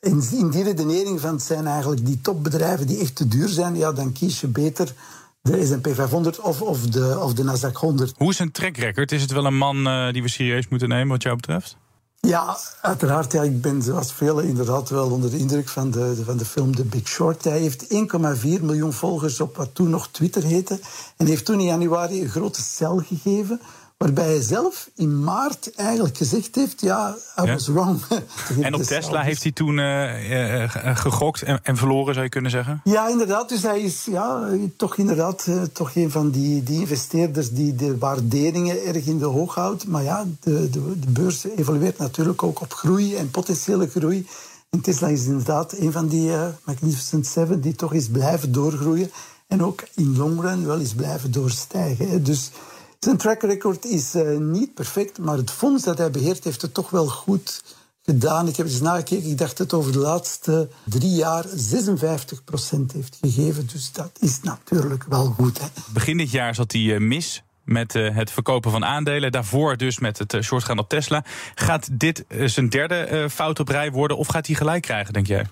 in, 0.00 0.50
die 0.50 0.62
redenering 0.62 1.20
van 1.20 1.32
het 1.32 1.42
zijn 1.42 1.66
eigenlijk 1.66 2.06
die 2.06 2.20
topbedrijven 2.20 2.86
die 2.86 2.98
echt 2.98 3.16
te 3.16 3.28
duur 3.28 3.48
zijn, 3.48 3.76
ja, 3.76 3.92
dan 3.92 4.12
kies 4.12 4.40
je 4.40 4.46
beter 4.46 4.94
de 5.40 5.66
S&P 5.66 5.88
500 5.94 6.40
of, 6.40 6.62
of, 6.62 6.80
de, 6.80 7.18
of 7.20 7.34
de 7.34 7.44
Nasdaq 7.44 7.72
100. 7.72 8.14
Hoe 8.16 8.30
is 8.30 8.36
zijn 8.36 8.52
track 8.52 8.76
record? 8.76 9.12
Is 9.12 9.22
het 9.22 9.32
wel 9.32 9.46
een 9.46 9.56
man 9.56 9.86
uh, 9.86 10.12
die 10.12 10.22
we 10.22 10.28
serieus 10.28 10.68
moeten 10.68 10.88
nemen 10.88 11.08
wat 11.08 11.22
jou 11.22 11.36
betreft? 11.36 11.76
Ja, 12.28 12.56
uiteraard. 12.80 13.32
Ja, 13.32 13.42
ik 13.42 13.60
ben 13.60 13.82
zoals 13.82 14.12
velen 14.12 14.44
inderdaad 14.44 14.88
wel 14.88 15.10
onder 15.10 15.30
de 15.30 15.38
indruk 15.38 15.68
van 15.68 15.90
de, 15.90 16.24
van 16.24 16.36
de 16.36 16.44
film 16.44 16.76
The 16.76 16.84
Big 16.84 17.08
Short. 17.08 17.44
Hij 17.44 17.58
heeft 17.58 17.84
1,4 17.84 17.88
miljoen 18.60 18.92
volgers 18.92 19.40
op 19.40 19.56
wat 19.56 19.74
toen 19.74 19.90
nog 19.90 20.08
Twitter 20.08 20.42
heette. 20.42 20.80
En 21.16 21.26
heeft 21.26 21.44
toen 21.44 21.60
in 21.60 21.66
januari 21.66 22.22
een 22.22 22.28
grote 22.28 22.62
cel 22.62 23.02
gegeven. 23.06 23.60
Waarbij 23.98 24.24
hij 24.24 24.42
zelf 24.42 24.90
in 24.94 25.24
maart 25.24 25.74
eigenlijk 25.74 26.16
gezegd 26.16 26.54
heeft: 26.54 26.80
Ja, 26.80 27.16
I 27.42 27.46
was 27.46 27.66
ja. 27.66 27.72
wrong. 27.72 28.00
en 28.60 28.74
op 28.74 28.82
Tesla 28.82 29.22
heeft 29.22 29.42
hij 29.42 29.52
toen 29.52 29.78
uh, 29.78 30.62
uh, 30.62 30.96
gegokt 30.96 31.42
en, 31.42 31.60
en, 31.62 31.76
verloren, 31.76 32.12
zou 32.12 32.24
je 32.24 32.30
kunnen 32.30 32.50
zeggen? 32.50 32.80
Ja, 32.84 33.08
inderdaad. 33.08 33.48
Dus 33.48 33.62
hij 33.62 33.80
is 33.80 34.04
ja, 34.04 34.48
toch 34.76 34.96
inderdaad 34.96 35.46
uh, 35.48 35.62
toch 35.62 35.94
een 35.94 36.10
van 36.10 36.30
die, 36.30 36.62
die 36.62 36.80
investeerders 36.80 37.50
die 37.50 37.74
de 37.74 37.98
waarderingen 37.98 38.84
erg 38.86 39.06
in 39.06 39.18
de 39.18 39.24
hoog 39.24 39.54
houdt. 39.54 39.86
Maar 39.86 40.02
ja, 40.02 40.24
de, 40.40 40.70
de, 40.70 40.98
de 40.98 41.10
beurs 41.10 41.44
evolueert 41.44 41.98
natuurlijk 41.98 42.42
ook 42.42 42.60
op 42.60 42.72
groei 42.72 43.16
en 43.16 43.30
potentiële 43.30 43.88
groei. 43.88 44.26
En 44.70 44.80
Tesla 44.80 45.08
is 45.08 45.24
inderdaad 45.24 45.72
een 45.72 45.92
van 45.92 46.08
die 46.08 46.30
Magnificent 46.64 47.26
Seven 47.26 47.60
die 47.60 47.74
toch 47.74 47.92
is 47.94 48.08
blijven 48.08 48.52
doorgroeien. 48.52 49.10
En 49.46 49.64
ook 49.64 49.84
in 49.94 50.16
long 50.16 50.40
run 50.40 50.66
wel 50.66 50.80
eens 50.80 50.94
blijven 50.94 51.30
doorstijgen. 51.30 52.08
Hè. 52.08 52.22
Dus. 52.22 52.50
Zijn 52.98 53.16
track 53.16 53.42
record 53.42 53.84
is 53.84 54.14
uh, 54.14 54.38
niet 54.38 54.74
perfect, 54.74 55.18
maar 55.18 55.36
het 55.36 55.50
fonds 55.50 55.84
dat 55.84 55.98
hij 55.98 56.10
beheert 56.10 56.44
heeft 56.44 56.62
het 56.62 56.74
toch 56.74 56.90
wel 56.90 57.06
goed 57.06 57.62
gedaan. 58.02 58.48
Ik 58.48 58.56
heb 58.56 58.66
eens 58.66 58.80
nagekeken, 58.80 59.30
ik 59.30 59.38
dacht 59.38 59.56
dat 59.56 59.70
het 59.70 59.80
over 59.80 59.92
de 59.92 59.98
laatste 59.98 60.68
drie 60.84 61.10
jaar 61.10 61.44
56% 61.44 61.50
heeft 62.92 63.18
gegeven. 63.20 63.66
Dus 63.72 63.92
dat 63.92 64.10
is 64.20 64.40
natuurlijk 64.42 65.04
wel 65.08 65.24
goed. 65.24 65.58
Hè. 65.58 65.66
Begin 65.92 66.16
dit 66.16 66.30
jaar 66.30 66.54
zat 66.54 66.72
hij 66.72 66.80
uh, 66.80 67.00
mis 67.00 67.42
met 67.64 67.94
uh, 67.94 68.16
het 68.16 68.30
verkopen 68.30 68.70
van 68.70 68.84
aandelen. 68.84 69.32
Daarvoor 69.32 69.76
dus 69.76 69.98
met 69.98 70.18
het 70.18 70.36
shortgaan 70.42 70.78
op 70.78 70.88
Tesla. 70.88 71.24
Gaat 71.54 71.88
dit 71.92 72.24
zijn 72.44 72.68
derde 72.68 73.26
fout 73.30 73.60
op 73.60 73.68
rij 73.68 73.90
worden 73.90 74.16
of 74.16 74.26
gaat 74.26 74.46
hij 74.46 74.56
gelijk 74.56 74.82
krijgen, 74.82 75.12
denk 75.12 75.26
jij? 75.26 75.46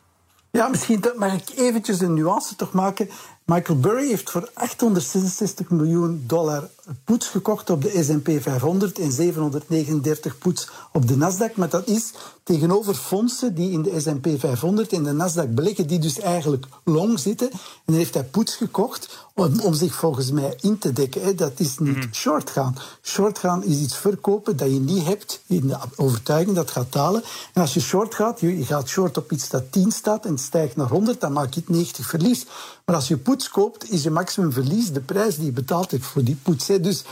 Ja, 0.51 0.69
misschien 0.69 1.05
mag 1.17 1.33
ik 1.33 1.59
eventjes 1.59 2.01
een 2.01 2.15
nuance 2.15 2.57
toch 2.57 2.73
maken. 2.73 3.09
Michael 3.47 3.81
Burry 3.81 4.09
heeft 4.09 4.31
voor 4.31 4.51
866 4.55 5.71
miljoen 5.71 6.25
dollar 6.27 6.69
poets 7.05 7.27
gekocht 7.27 7.71
op 7.71 7.83
de 7.83 8.03
S&P 8.03 8.43
500 8.43 8.99
en 8.99 9.13
739 9.13 10.39
poets 10.39 10.69
op 10.93 11.09
de 11.09 11.17
Nasdaq. 11.17 11.55
Maar 11.55 11.69
dat 11.69 11.87
is 11.87 12.13
tegenover 12.43 12.95
fondsen 12.95 13.55
die 13.55 13.71
in 13.71 13.83
de 13.83 14.01
S&P 14.01 14.29
500 14.39 14.93
en 14.93 15.03
de 15.03 15.13
Nasdaq 15.13 15.55
beleggen, 15.55 15.87
die 15.87 15.99
dus 15.99 16.19
eigenlijk 16.19 16.67
long 16.85 17.19
zitten. 17.19 17.51
En 17.51 17.59
dan 17.85 17.95
heeft 17.95 18.15
hij 18.15 18.25
poets 18.25 18.55
gekocht 18.57 19.29
om, 19.35 19.61
om 19.61 19.75
zich 19.75 19.95
volgens 19.95 20.31
mij 20.31 20.59
in 20.61 20.79
te 20.79 20.93
dekken. 20.93 21.37
Dat 21.37 21.53
is 21.57 21.79
niet 21.79 22.09
short 22.13 22.51
gaan. 22.51 22.77
Short 23.03 23.39
gaan 23.39 23.65
is 23.65 23.81
iets 23.81 23.97
verkopen 23.97 24.57
dat 24.57 24.73
je 24.73 24.81
niet 24.81 25.05
hebt 25.05 25.41
in 25.47 25.67
de 25.67 25.77
overtuiging 25.97 26.57
dat 26.57 26.71
gaat 26.71 26.93
dalen. 26.93 27.23
En 27.53 27.61
als 27.61 27.75
je 27.75 27.81
short 27.81 28.15
gaat, 28.15 28.41
je, 28.41 28.59
je 28.59 28.65
gaat 28.65 28.89
short 28.89 29.17
op 29.17 29.33
iets 29.33 29.49
dat 29.49 29.73
10 29.73 29.91
staat 29.91 30.25
en 30.25 30.31
het 30.31 30.41
stijgt 30.41 30.77
naar 30.77 30.89
100, 30.89 31.21
dan 31.21 31.33
maak 31.33 31.55
je 31.55 31.61
het 31.61 31.69
90 31.69 32.07
verlies. 32.07 32.47
Maar 32.85 32.95
als 32.95 33.09
je 33.09 33.17
poets 33.17 33.36
koopt, 33.43 33.91
is 33.91 34.03
je 34.03 34.11
maximum 34.11 34.53
verlies 34.53 34.93
de 34.93 35.01
prijs 35.01 35.37
die 35.37 35.45
je 35.45 35.53
betaald 35.53 35.91
hebt 35.91 36.05
voor 36.05 36.25
die 36.25 36.39
poets. 36.43 36.67
Dus 36.67 37.05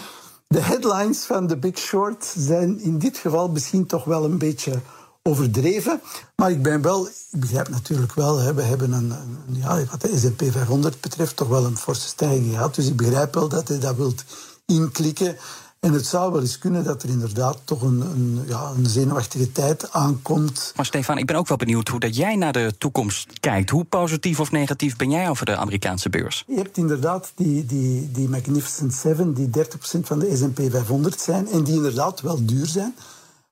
de 0.46 0.60
headlines 0.60 1.24
van 1.24 1.46
The 1.46 1.56
Big 1.56 1.78
Short 1.78 2.32
zijn 2.36 2.80
in 2.80 2.98
dit 2.98 3.16
geval 3.16 3.48
misschien 3.48 3.86
toch 3.86 4.04
wel 4.04 4.24
een 4.24 4.38
beetje 4.38 4.80
overdreven. 5.22 6.00
Maar 6.36 6.50
ik 6.50 6.62
ben 6.62 6.82
wel, 6.82 7.06
ik 7.06 7.40
begrijp 7.40 7.68
natuurlijk 7.68 8.14
wel, 8.14 8.54
we 8.54 8.62
hebben 8.62 8.92
een, 8.92 9.10
een, 9.10 9.38
ja, 9.48 9.84
wat 9.90 10.00
de 10.00 10.18
S&P 10.18 10.42
500 10.50 11.00
betreft 11.00 11.36
toch 11.36 11.48
wel 11.48 11.64
een 11.64 11.76
forse 11.76 12.06
stijging 12.06 12.50
gehad. 12.50 12.74
Dus 12.74 12.86
ik 12.86 12.96
begrijp 12.96 13.34
wel 13.34 13.48
dat 13.48 13.68
hij 13.68 13.78
dat 13.78 13.96
wilt 13.96 14.24
inklikken. 14.66 15.36
En 15.84 15.92
het 15.92 16.06
zou 16.06 16.32
wel 16.32 16.40
eens 16.40 16.58
kunnen 16.58 16.84
dat 16.84 17.02
er 17.02 17.08
inderdaad 17.08 17.58
toch 17.64 17.82
een, 17.82 18.00
een, 18.00 18.42
ja, 18.46 18.72
een 18.76 18.86
zenuwachtige 18.86 19.52
tijd 19.52 19.92
aankomt. 19.92 20.72
Maar 20.76 20.84
Stefan, 20.84 21.18
ik 21.18 21.26
ben 21.26 21.36
ook 21.36 21.48
wel 21.48 21.56
benieuwd 21.56 21.88
hoe 21.88 22.00
dat 22.00 22.16
jij 22.16 22.36
naar 22.36 22.52
de 22.52 22.74
toekomst 22.78 23.40
kijkt. 23.40 23.70
Hoe 23.70 23.84
positief 23.84 24.40
of 24.40 24.50
negatief 24.50 24.96
ben 24.96 25.10
jij 25.10 25.28
over 25.28 25.46
de 25.46 25.56
Amerikaanse 25.56 26.08
beurs? 26.08 26.44
Je 26.46 26.56
hebt 26.56 26.76
inderdaad 26.76 27.32
die, 27.34 27.66
die, 27.66 28.10
die 28.10 28.28
Magnificent 28.28 28.94
Seven, 28.94 29.34
die 29.34 29.48
30% 29.48 30.00
van 30.00 30.18
de 30.18 30.36
S&P 30.36 30.60
500 30.70 31.20
zijn 31.20 31.48
en 31.48 31.64
die 31.64 31.74
inderdaad 31.74 32.20
wel 32.20 32.44
duur 32.44 32.66
zijn. 32.66 32.94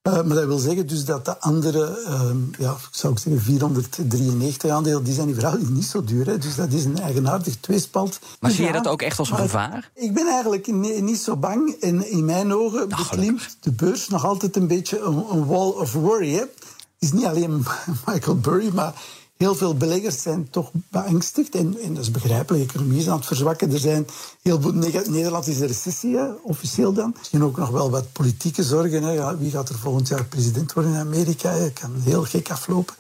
Uh, 0.09 0.15
maar 0.15 0.37
dat 0.37 0.45
wil 0.45 0.59
zeggen 0.59 0.87
dus 0.87 1.05
dat 1.05 1.25
de 1.25 1.39
andere, 1.39 2.05
uh, 2.09 2.31
ja, 2.59 2.71
ik 2.71 2.89
zou 2.91 3.19
zeggen 3.19 3.43
493 3.43 4.71
aandelen, 4.71 5.05
die 5.05 5.15
zijn 5.15 5.29
in 5.29 5.35
verhouding 5.35 5.71
niet 5.71 5.85
zo 5.85 6.05
duur. 6.05 6.27
Hè. 6.27 6.39
Dus 6.39 6.55
dat 6.55 6.73
is 6.73 6.85
een 6.85 6.99
eigenaardig 6.99 7.57
tweespalt. 7.61 8.19
Maar 8.41 8.51
zie 8.51 8.65
je 8.65 8.73
dat 8.73 8.89
ook 8.89 9.03
echt 9.03 9.19
als 9.19 9.31
een 9.31 9.37
gevaar? 9.37 9.91
Ik 9.95 10.15
ben 10.15 10.27
eigenlijk 10.27 10.67
niet 11.01 11.19
zo 11.19 11.37
bang. 11.37 11.77
En 11.81 12.11
in 12.11 12.25
mijn 12.25 12.55
ogen 12.55 12.89
Nou, 12.89 13.03
beklimt 13.03 13.57
de 13.61 13.73
beurs 13.73 14.09
nog 14.09 14.25
altijd 14.25 14.57
een 14.57 14.67
beetje 14.67 15.01
een, 15.01 15.25
een 15.31 15.47
wall 15.47 15.69
of 15.69 15.93
worry. 15.93 16.33
Hè. 16.33 16.41
Het 16.41 16.51
is 16.99 17.13
niet 17.13 17.25
alleen 17.25 17.65
Michael 18.07 18.37
Burry, 18.37 18.71
maar 18.75 18.95
heel 19.43 19.55
veel 19.55 19.75
beleggers 19.75 20.23
zijn 20.23 20.51
toch 20.51 20.71
beangstigd. 20.91 21.55
En, 21.55 21.77
en 21.83 21.95
dat 21.95 22.03
is 22.03 22.11
begrijpelijk. 22.11 22.65
De 22.65 22.73
economie 22.73 23.01
is 23.01 23.09
aan 23.09 23.17
het 23.17 23.27
verzwakken. 23.27 23.73
Er 23.73 23.79
zijn 23.79 24.07
heel 24.43 24.61
veel 24.61 24.73
Nederland 24.73 25.47
is 25.47 25.61
een 25.61 25.67
recessie, 25.67 26.19
officieel 26.43 26.93
dan. 26.93 27.15
Misschien 27.19 27.43
ook 27.43 27.57
nog 27.57 27.69
wel 27.69 27.91
wat 27.91 28.13
politieke 28.13 28.63
zorgen. 28.63 29.03
Hè. 29.03 29.37
Wie 29.37 29.51
gaat 29.51 29.69
er 29.69 29.79
volgend 29.79 30.09
jaar 30.09 30.25
president 30.25 30.73
worden 30.73 30.93
in 30.93 30.99
Amerika? 30.99 31.51
Het 31.51 31.73
kan 31.73 31.91
heel 32.01 32.23
gek 32.23 32.51
aflopen. 32.51 32.95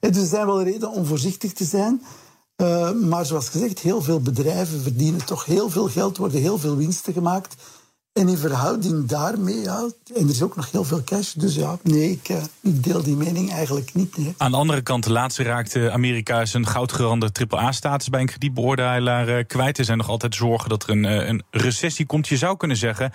En 0.00 0.12
dus 0.12 0.22
er 0.22 0.28
zijn 0.28 0.46
wel 0.46 0.62
redenen 0.62 0.90
om 0.90 1.04
voorzichtig 1.04 1.52
te 1.52 1.64
zijn. 1.64 2.02
Uh, 2.56 2.92
maar 2.92 3.26
zoals 3.26 3.48
gezegd, 3.48 3.78
heel 3.78 4.02
veel 4.02 4.20
bedrijven 4.20 4.82
verdienen 4.82 5.24
toch 5.24 5.44
heel 5.44 5.70
veel 5.70 5.88
geld, 5.88 6.16
worden 6.16 6.40
heel 6.40 6.58
veel 6.58 6.76
winsten 6.76 7.12
gemaakt. 7.12 7.54
En 8.18 8.28
in 8.28 8.36
verhouding 8.36 9.06
daarmee, 9.06 9.60
ja, 9.60 9.88
en 10.14 10.22
er 10.22 10.28
is 10.28 10.42
ook 10.42 10.56
nog 10.56 10.70
heel 10.70 10.84
veel 10.84 11.04
cash. 11.04 11.32
Dus 11.32 11.54
ja, 11.54 11.78
nee, 11.82 12.10
ik, 12.10 12.28
ik 12.60 12.84
deel 12.84 13.02
die 13.02 13.16
mening 13.16 13.52
eigenlijk 13.52 13.94
niet. 13.94 14.16
Nee. 14.16 14.34
Aan 14.36 14.50
de 14.50 14.56
andere 14.56 14.80
kant, 14.80 15.06
laatste 15.06 15.42
raakte 15.42 15.90
Amerika 15.90 16.44
zijn 16.44 16.66
goudgerande 16.66 17.30
AAA-status 17.48 18.08
bij 18.08 18.20
een 18.20 18.26
kredietbeoordelaar 18.26 19.28
uh, 19.28 19.44
kwijt. 19.46 19.78
Er 19.78 19.84
zijn 19.84 19.98
nog 19.98 20.08
altijd 20.08 20.34
zorgen 20.34 20.68
dat 20.68 20.82
er 20.82 20.90
een, 20.90 21.04
uh, 21.04 21.28
een 21.28 21.42
recessie 21.50 22.06
komt. 22.06 22.28
Je 22.28 22.36
zou 22.36 22.56
kunnen 22.56 22.76
zeggen, 22.76 23.12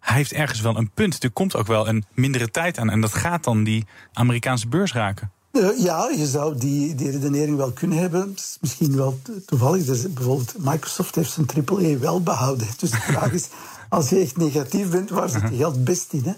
hij 0.00 0.16
heeft 0.16 0.32
ergens 0.32 0.60
wel 0.60 0.76
een 0.76 0.90
punt. 0.90 1.24
Er 1.24 1.30
komt 1.30 1.56
ook 1.56 1.66
wel 1.66 1.88
een 1.88 2.04
mindere 2.14 2.50
tijd 2.50 2.78
aan. 2.78 2.90
En 2.90 3.00
dat 3.00 3.14
gaat 3.14 3.44
dan 3.44 3.64
die 3.64 3.86
Amerikaanse 4.12 4.68
beurs 4.68 4.92
raken. 4.92 5.32
Uh, 5.52 5.78
ja, 5.78 6.08
je 6.08 6.26
zou 6.26 6.58
die, 6.58 6.94
die 6.94 7.10
redenering 7.10 7.56
wel 7.56 7.72
kunnen 7.72 7.98
hebben. 7.98 8.34
Misschien 8.60 8.96
wel 8.96 9.18
toevallig. 9.46 9.84
Dus 9.84 10.12
bijvoorbeeld 10.12 10.54
Microsoft 10.58 11.14
heeft 11.14 11.32
zijn 11.32 11.46
AAA 11.66 11.98
wel 11.98 12.22
behouden. 12.22 12.66
Dus 12.78 12.90
de 12.90 12.96
vraag 12.96 13.32
is, 13.32 13.48
als 13.88 14.08
je 14.08 14.18
echt 14.18 14.36
negatief 14.36 14.90
bent, 14.90 15.10
waar 15.10 15.28
zit 15.28 15.42
je 15.50 15.56
geld 15.56 15.84
best 15.84 16.12
in? 16.12 16.22
Hè? 16.24 16.32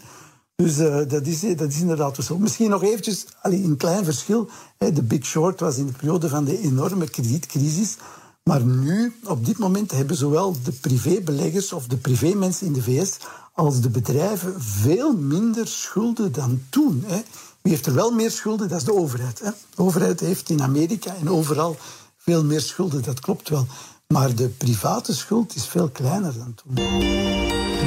Dus 0.57 0.79
uh, 0.79 1.09
dat, 1.09 1.27
is, 1.27 1.41
dat 1.41 1.69
is 1.69 1.81
inderdaad 1.81 2.25
zo. 2.25 2.39
Misschien 2.39 2.71
nog 2.71 2.83
eventjes 2.83 3.27
allee, 3.43 3.65
een 3.65 3.77
klein 3.77 4.05
verschil. 4.05 4.49
De 4.79 5.03
Big 5.03 5.25
Short 5.25 5.61
was 5.61 5.77
in 5.77 5.87
de 5.87 5.93
periode 5.93 6.29
van 6.29 6.45
de 6.45 6.61
enorme 6.61 7.09
kredietcrisis. 7.11 7.97
Maar 8.43 8.65
nu, 8.65 9.15
op 9.25 9.47
dit 9.47 9.59
moment, 9.59 9.91
hebben 9.91 10.17
zowel 10.17 10.57
de 10.63 10.73
privébeleggers 10.73 11.73
of 11.73 11.87
de 11.87 11.97
privémensen 11.97 12.67
in 12.67 12.73
de 12.73 12.83
VS 12.83 13.17
als 13.53 13.81
de 13.81 13.91
bedrijven 13.91 14.63
veel 14.63 15.17
minder 15.17 15.69
schulden 15.69 16.33
dan 16.33 16.63
toen. 16.71 17.03
Hè. 17.07 17.23
Wie 17.65 17.73
heeft 17.73 17.87
er 17.87 17.95
wel 17.95 18.11
meer 18.11 18.31
schulden? 18.31 18.69
Dat 18.69 18.79
is 18.79 18.85
de 18.85 18.95
overheid. 18.95 19.41
Hè. 19.41 19.51
De 19.75 19.83
overheid 19.83 20.21
heeft 20.21 20.51
in 20.51 20.63
Amerika 20.63 21.15
en 21.21 21.31
overal 21.31 21.77
veel 22.17 22.45
meer 22.45 22.61
schulden, 22.61 23.03
dat 23.03 23.21
klopt 23.21 23.49
wel. 23.49 23.67
Maar 24.07 24.35
de 24.35 24.49
private 24.49 25.15
schuld 25.15 25.55
is 25.55 25.67
veel 25.67 25.89
kleiner 25.89 26.35
dan 26.35 26.55
toen. 26.55 26.75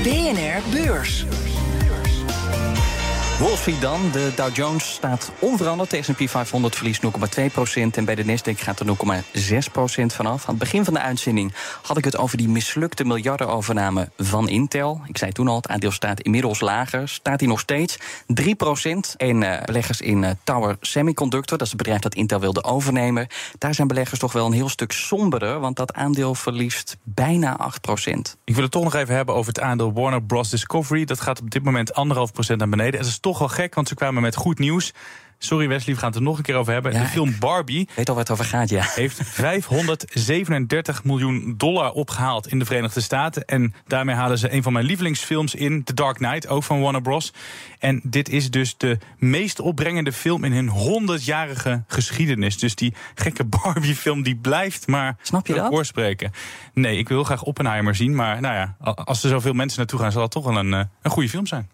BNR 0.04 0.62
Beurs. 0.72 1.26
Wall 3.40 3.56
Street 3.56 3.82
dan. 3.82 4.12
De 4.12 4.32
Dow 4.36 4.56
Jones 4.56 4.94
staat 4.94 5.32
onveranderd. 5.40 5.90
De 5.90 6.02
S&P 6.02 6.30
500 6.30 6.76
verliest 6.76 7.04
0,2% 7.04 7.10
en 7.92 8.06
bij 8.06 8.16
de 8.16 8.26
Nasdaq 8.26 8.60
gaat 8.60 8.80
er 8.80 8.86
0,6% 8.86 8.92
vanaf. 10.06 10.44
Aan 10.44 10.50
het 10.50 10.58
begin 10.58 10.86
van 10.86 10.94
de 10.94 11.00
uitzending 11.00 11.54
had 11.82 11.98
ik 11.98 12.06
het 12.06 12.18
over 12.18 12.38
die 12.38 12.48
mislukte 12.48 13.06
miljardenovername 13.06 14.10
van 14.18 14.50
Intel. 14.50 15.02
Ik 15.06 15.18
zei 15.18 15.32
toen 15.32 15.48
al, 15.48 15.56
het 15.56 15.68
aandeel 15.68 15.92
staat 15.92 16.22
inmiddels 16.22 16.60
lager. 16.60 17.10
Staat 17.10 17.40
hij 17.40 17.50
nog 17.50 17.60
steeds 17.60 17.98
3% 17.98 18.04
En 19.18 19.42
uh, 19.42 19.64
beleggers 19.66 20.02
in 20.02 20.24
uh, 20.24 20.30
Tower 20.44 20.78
Semiconductor, 20.82 21.58
dat 21.58 21.68
is 21.68 21.74
het 21.74 21.82
bedrijf 21.82 22.02
dat 22.02 22.16
Intel 22.16 22.40
wilde 22.40 22.64
overnemen... 22.64 23.28
daar 23.58 23.74
zijn 23.74 23.88
beleggers 23.88 24.20
toch 24.20 24.34
wel 24.34 24.46
een 24.46 24.52
heel 24.52 24.70
stuk 24.70 24.92
somberder... 24.92 25.60
want 25.60 25.76
dat 25.76 25.94
aandeel 25.94 26.36
verliest 26.36 26.98
bijna 27.04 27.72
8% 28.08 28.10
Ik 28.44 28.54
wil 28.54 28.64
het 28.64 28.72
toch 28.72 28.84
nog 28.84 28.96
even 28.96 29.16
hebben 29.16 29.36
over 29.36 29.54
het 29.54 29.62
aandeel 29.62 29.94
Warner 29.94 30.24
Bros. 30.24 30.50
Discovery. 30.50 31.06
Dat 31.06 31.22
gaat 31.22 31.42
op 31.42 31.50
dit 31.50 31.64
moment 31.64 31.92
1,5% 32.52 32.56
naar 32.56 32.70
beneden. 32.70 33.00
Is 33.00 33.08
toch 33.28 33.40
wel 33.40 33.48
gek, 33.48 33.76
want 33.76 33.88
ze 33.88 33.96
kwamen 33.96 34.22
met 34.22 34.36
goed 34.36 34.60
nieuws. 34.60 34.94
Sorry 35.38 35.68
Wesley, 35.68 35.94
we 35.94 36.00
gaan 36.00 36.10
het 36.10 36.18
er 36.18 36.24
nog 36.24 36.38
een 36.38 36.44
keer 36.44 36.56
over 36.56 36.74
hebben. 36.74 36.94
Ja, 36.94 37.02
de 37.02 37.08
film 37.08 37.36
Barbie. 37.40 37.90
Weet 37.96 38.10
al 38.10 38.16
waar 38.16 38.24
het 38.24 38.34
over 38.34 38.46
gaat, 38.46 38.70
ja. 38.70 38.84
Heeft 38.96 39.22
537 39.30 41.04
miljoen 41.04 41.54
dollar 41.58 41.92
opgehaald 41.92 42.48
in 42.48 42.60
de 42.60 42.66
Verenigde 42.66 43.02
Staten. 43.02 43.46
En 43.46 43.74
daarmee 43.88 44.16
halen 44.16 44.38
ze 44.38 44.54
een 44.54 44.64
van 44.64 44.74
mijn 44.74 44.86
lievelingsfilms 44.86 45.56
in, 45.56 45.84
The 45.84 45.94
Dark 45.94 46.16
Knight, 46.16 46.48
ook 46.48 46.64
van 46.64 46.82
Warner 46.82 47.02
Bros. 47.02 47.34
En 47.80 48.02
dit 48.04 48.30
is 48.30 48.52
dus 48.52 48.78
de 48.78 48.98
meest 49.18 49.60
opbrengende 49.60 50.14
film 50.14 50.44
in 50.44 50.52
hun 50.52 50.70
100-jarige 50.70 51.84
geschiedenis. 51.88 52.58
Dus 52.60 52.76
die 52.76 52.94
gekke 53.16 53.44
Barbie-film 53.64 54.24
die 54.24 54.36
blijft 54.36 54.88
maar 54.88 55.16
Snap 55.22 55.48
je 55.48 55.54
dat? 55.54 55.72
Nee, 56.74 56.98
ik 56.98 57.10
wil 57.10 57.24
graag 57.24 57.44
Oppenheimer 57.44 57.96
zien. 57.96 58.16
Maar 58.16 58.42
nou 58.42 58.56
ja, 58.56 58.76
als 58.80 59.24
er 59.24 59.30
zoveel 59.30 59.54
mensen 59.54 59.78
naartoe 59.78 60.00
gaan, 60.00 60.12
zal 60.12 60.22
dat 60.22 60.32
toch 60.32 60.46
wel 60.46 60.58
een, 60.58 60.72
een 60.72 61.12
goede 61.12 61.30
film 61.30 61.46
zijn. 61.46 61.70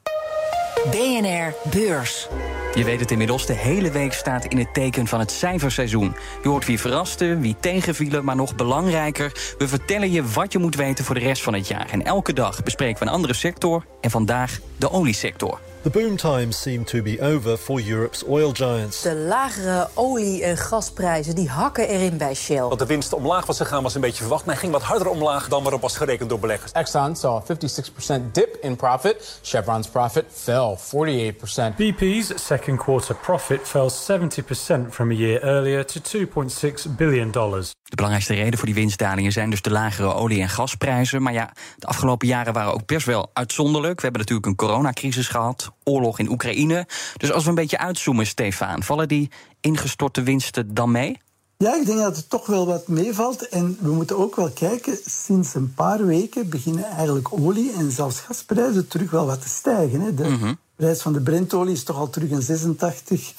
BNR 0.91 1.53
Beurs. 1.69 2.27
Je 2.73 2.83
weet 2.83 2.99
het 2.99 3.11
inmiddels, 3.11 3.45
de 3.45 3.53
hele 3.53 3.91
week 3.91 4.13
staat 4.13 4.45
in 4.45 4.57
het 4.57 4.73
teken 4.73 5.07
van 5.07 5.19
het 5.19 5.31
cijferseizoen. 5.31 6.15
Je 6.41 6.49
hoort 6.49 6.65
wie 6.65 6.79
verraste, 6.79 7.37
wie 7.37 7.55
tegenvielen, 7.59 8.25
maar 8.25 8.35
nog 8.35 8.55
belangrijker... 8.55 9.55
we 9.57 9.67
vertellen 9.67 10.11
je 10.11 10.23
wat 10.23 10.51
je 10.51 10.59
moet 10.59 10.75
weten 10.75 11.05
voor 11.05 11.15
de 11.15 11.21
rest 11.21 11.43
van 11.43 11.53
het 11.53 11.67
jaar. 11.67 11.89
En 11.91 12.05
elke 12.05 12.33
dag 12.33 12.63
bespreken 12.63 12.99
we 12.99 13.05
een 13.05 13.13
andere 13.13 13.33
sector 13.33 13.85
en 14.01 14.11
vandaag 14.11 14.59
de 14.77 14.91
oliesector. 14.91 15.59
The 15.83 15.89
boom 15.89 16.15
times 16.15 16.61
seem 16.61 16.85
to 16.85 17.01
be 17.01 17.17
over 17.21 17.57
for 17.57 17.81
Europe's 17.89 18.23
oil 18.27 18.53
giants. 18.53 19.01
De 19.01 19.15
lagere 19.15 19.87
olie- 19.93 20.43
en 20.43 20.57
gasprijzen 20.57 21.35
die 21.35 21.49
hakken 21.49 21.87
erin 21.87 22.17
bij 22.17 22.33
Shell. 22.33 22.69
Dat 22.69 22.79
de 22.79 22.85
winst 22.85 23.13
omlaag 23.13 23.45
was 23.45 23.57
gegaan 23.57 23.83
was 23.83 23.95
een 23.95 24.01
beetje 24.01 24.21
verwacht, 24.21 24.45
maar 24.45 24.53
hij 24.53 24.63
ging 24.63 24.73
wat 24.73 24.83
harder 24.83 25.07
omlaag 25.07 25.47
dan 25.47 25.63
waarop 25.63 25.81
was 25.81 25.97
gerekend 25.97 26.29
door 26.29 26.39
beleggers. 26.39 26.71
Exxon 26.71 27.15
saw 27.15 27.35
a 27.35 27.41
56% 27.41 28.33
dip 28.33 28.57
in 28.61 28.75
profit. 28.75 29.39
Chevron's 29.41 29.87
profit 29.87 30.25
fell 30.31 30.77
48%. 30.77 31.75
BP's 31.75 32.45
second 32.45 32.79
quarter 32.79 33.15
profit 33.15 33.59
fell 33.63 33.89
70% 33.89 34.89
from 34.89 35.11
a 35.11 35.13
year 35.13 35.43
earlier 35.43 35.85
to 35.85 35.99
2.6 36.17 36.95
billion 36.97 37.31
dollars. 37.31 37.71
De 37.83 37.95
belangrijkste 37.95 38.33
reden 38.33 38.57
voor 38.57 38.67
die 38.67 38.75
winstdalingen 38.75 39.31
zijn 39.31 39.49
dus 39.49 39.61
de 39.61 39.71
lagere 39.71 40.13
olie- 40.13 40.41
en 40.41 40.49
gasprijzen. 40.49 41.21
Maar 41.21 41.33
ja, 41.33 41.53
de 41.77 41.87
afgelopen 41.87 42.27
jaren 42.27 42.53
waren 42.53 42.73
ook 42.73 42.85
best 42.85 43.05
wel 43.05 43.29
uitzonderlijk. 43.33 43.95
We 43.95 44.01
hebben 44.01 44.21
natuurlijk 44.21 44.47
een 44.47 44.55
coronacrisis 44.55 45.27
gehad, 45.27 45.71
oorlog 45.83 46.19
in 46.19 46.29
Oekraïne. 46.29 46.87
Dus 47.17 47.31
als 47.31 47.43
we 47.43 47.49
een 47.49 47.55
beetje 47.55 47.77
uitzoomen, 47.77 48.25
Stefan, 48.27 48.83
vallen 48.83 49.07
die 49.07 49.29
ingestorte 49.61 50.23
winsten 50.23 50.73
dan 50.73 50.91
mee? 50.91 51.17
Ja, 51.57 51.75
ik 51.75 51.85
denk 51.85 51.97
dat 51.99 52.15
het 52.15 52.29
toch 52.29 52.45
wel 52.45 52.65
wat 52.65 52.87
meevalt. 52.87 53.47
En 53.49 53.77
we 53.81 53.91
moeten 53.91 54.17
ook 54.17 54.35
wel 54.35 54.49
kijken, 54.49 54.97
sinds 55.05 55.53
een 55.55 55.73
paar 55.73 56.05
weken 56.05 56.49
beginnen 56.49 56.83
eigenlijk 56.85 57.27
olie- 57.31 57.73
en 57.73 57.91
zelfs 57.91 58.19
gasprijzen 58.19 58.87
terug 58.87 59.11
wel 59.11 59.25
wat 59.25 59.41
te 59.41 59.49
stijgen. 59.49 60.01
Hè. 60.01 60.13
De 60.13 60.23
Mhm. 60.29 60.53
prijs 60.75 61.01
van 61.01 61.13
de 61.13 61.21
Brentolie 61.21 61.73
is 61.73 61.83
toch 61.83 61.97
al 61.97 62.09
terug 62.09 62.31
een 62.31 62.41
86 62.41 63.33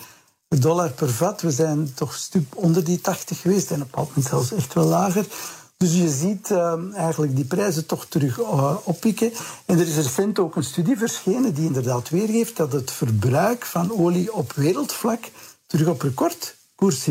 dollar 0.48 0.90
per 0.90 1.10
vat. 1.10 1.40
We 1.40 1.50
zijn 1.50 1.94
toch 1.94 2.12
een 2.12 2.18
stuk 2.18 2.46
onder 2.54 2.84
die 2.84 3.00
80 3.00 3.40
geweest 3.40 3.70
en 3.70 3.74
op 3.76 3.80
een 3.82 3.86
bepaald 3.90 4.08
moment 4.08 4.26
zelfs 4.28 4.52
echt 4.52 4.74
wel 4.74 4.84
lager. 4.86 5.26
Dus 5.84 5.94
je 5.94 6.08
ziet 6.08 6.50
uh, 6.50 6.74
eigenlijk 6.94 7.36
die 7.36 7.44
prijzen 7.44 7.86
toch 7.86 8.06
terug 8.06 8.38
uh, 8.38 8.76
oppikken. 8.84 9.32
En 9.66 9.78
er 9.78 9.86
is 9.86 9.96
recent 9.96 10.38
ook 10.38 10.56
een 10.56 10.64
studie 10.64 10.96
verschenen 10.96 11.54
die 11.54 11.66
inderdaad 11.66 12.08
weergeeft 12.08 12.56
dat 12.56 12.72
het 12.72 12.90
verbruik 12.90 13.64
van 13.64 13.92
olie 13.92 14.32
op 14.32 14.52
wereldvlak 14.52 15.24
terug 15.66 15.88
op 15.88 16.02
record 16.02 16.56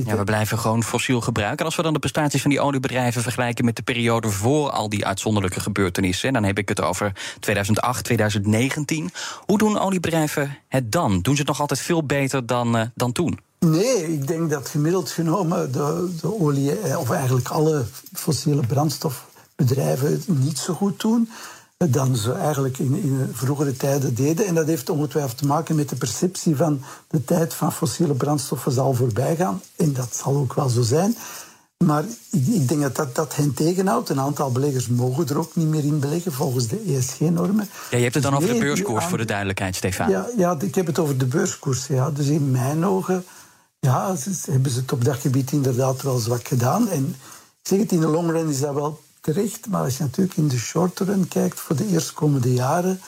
ja, 0.06 0.18
we 0.18 0.24
blijven 0.24 0.60
gewoon 0.60 0.84
fossiel 0.84 1.22
gebruiken. 1.22 1.60
En 1.60 1.66
als 1.66 1.76
we 1.76 1.82
dan 1.82 1.94
de 1.94 2.00
prestaties 2.00 2.42
van 2.42 2.50
die 2.50 2.60
oliebedrijven 2.60 3.22
vergelijken 3.22 3.66
met 3.66 3.76
de 3.76 3.82
periode 3.82 4.30
voor 4.30 4.70
al 4.70 4.90
die 4.90 5.06
uitzonderlijke 5.06 5.60
gebeurtenissen, 5.60 6.34
dan 6.34 6.44
heb 6.44 6.58
ik 6.58 6.70
het 6.70 6.82
over 6.82 7.12
2008, 7.40 8.04
2019. 8.04 9.10
Hoe 9.46 9.58
doen 9.58 9.80
oliebedrijven 9.80 10.58
het 10.68 10.92
dan? 10.92 11.22
Doen 11.22 11.34
ze 11.34 11.40
het 11.40 11.50
nog 11.50 11.60
altijd 11.60 11.80
veel 11.80 12.06
beter 12.06 12.46
dan, 12.46 12.76
uh, 12.76 12.82
dan 12.96 13.12
toen? 13.12 13.40
Nee, 13.66 14.14
ik 14.14 14.28
denk 14.28 14.50
dat 14.50 14.70
gemiddeld 14.70 15.12
genomen 15.12 15.72
de, 15.72 16.10
de 16.22 16.40
olie, 16.40 16.80
eh, 16.80 17.00
of 17.00 17.10
eigenlijk 17.10 17.50
alle 17.50 17.86
fossiele 18.14 18.66
brandstofbedrijven 18.66 20.12
het 20.12 20.28
niet 20.28 20.58
zo 20.58 20.74
goed 20.74 21.00
doen 21.02 21.30
dan 21.78 22.16
ze 22.16 22.34
eigenlijk 22.34 22.78
in, 22.78 22.96
in 22.96 23.30
vroegere 23.34 23.78
tijden 23.78 24.16
deden. 24.16 24.46
En 24.46 24.56
dat 24.56 24.68
heeft 24.68 24.90
ongetwijfeld 24.90 25.38
te 25.38 25.46
maken 25.46 25.76
met 25.76 25.90
de 25.90 25.96
perceptie 25.96 26.56
van 26.56 26.82
de 27.08 27.24
tijd 27.24 27.54
van 27.54 27.74
fossiele 27.74 28.14
brandstoffen 28.14 28.72
zal 28.72 28.94
voorbij 28.94 29.36
gaan. 29.36 29.62
En 29.76 29.94
dat 29.94 30.16
zal 30.16 30.36
ook 30.36 30.54
wel 30.54 30.70
zo 30.70 30.82
zijn. 30.82 31.16
Maar 31.86 32.04
ik, 32.32 32.48
ik 32.48 32.68
denk 32.68 32.82
dat, 32.82 32.96
dat 32.96 33.16
dat 33.16 33.36
hen 33.36 33.54
tegenhoudt. 33.54 34.10
Een 34.10 34.20
aantal 34.20 34.52
beleggers 34.52 34.88
mogen 34.88 35.28
er 35.28 35.38
ook 35.38 35.56
niet 35.56 35.68
meer 35.68 35.84
in 35.84 36.00
beleggen 36.00 36.32
volgens 36.32 36.68
de 36.68 36.84
ESG-normen. 36.88 37.70
Ja, 37.90 37.98
je 37.98 38.04
hebt 38.04 38.14
het 38.14 38.24
dan 38.24 38.34
dus 38.34 38.44
over 38.44 38.54
de 38.54 38.62
beurskoers, 38.62 39.06
voor 39.06 39.18
de 39.18 39.26
duidelijkheid, 39.26 39.76
Stefan. 39.76 40.10
Ja, 40.10 40.28
ja, 40.38 40.58
ik 40.60 40.76
heb 40.76 40.86
het 40.86 41.00
over 41.00 41.18
de 41.18 41.26
beurskoers. 41.26 41.88
Ja. 41.88 42.12
Dus 42.12 42.28
in 42.28 42.52
mijn 42.52 42.86
ogen 42.86 43.26
ja, 43.84 44.16
hebben 44.52 44.72
ze 44.72 44.80
het 44.80 44.92
op 44.92 45.04
dat 45.04 45.16
gebied 45.16 45.52
inderdaad 45.52 46.02
wel 46.02 46.18
zwak 46.18 46.48
gedaan. 46.48 46.90
En 46.90 47.16
ik 47.62 47.68
zeg 47.68 47.80
het, 47.80 47.92
in 47.92 48.00
de 48.00 48.08
long 48.08 48.32
run 48.32 48.50
is 48.50 48.60
dat 48.60 48.74
wel 48.74 49.02
terecht. 49.22 49.68
Maar 49.68 49.84
als 49.84 49.98
je 49.98 50.04
natuurlijk 50.04 50.38
in 50.38 50.48
de 50.48 50.58
short 50.58 51.00
run 51.00 51.28
kijkt 51.28 51.60
voor 51.60 51.76
de 51.76 51.88
eerstkomende 51.88 52.54
jaren, 52.54 53.02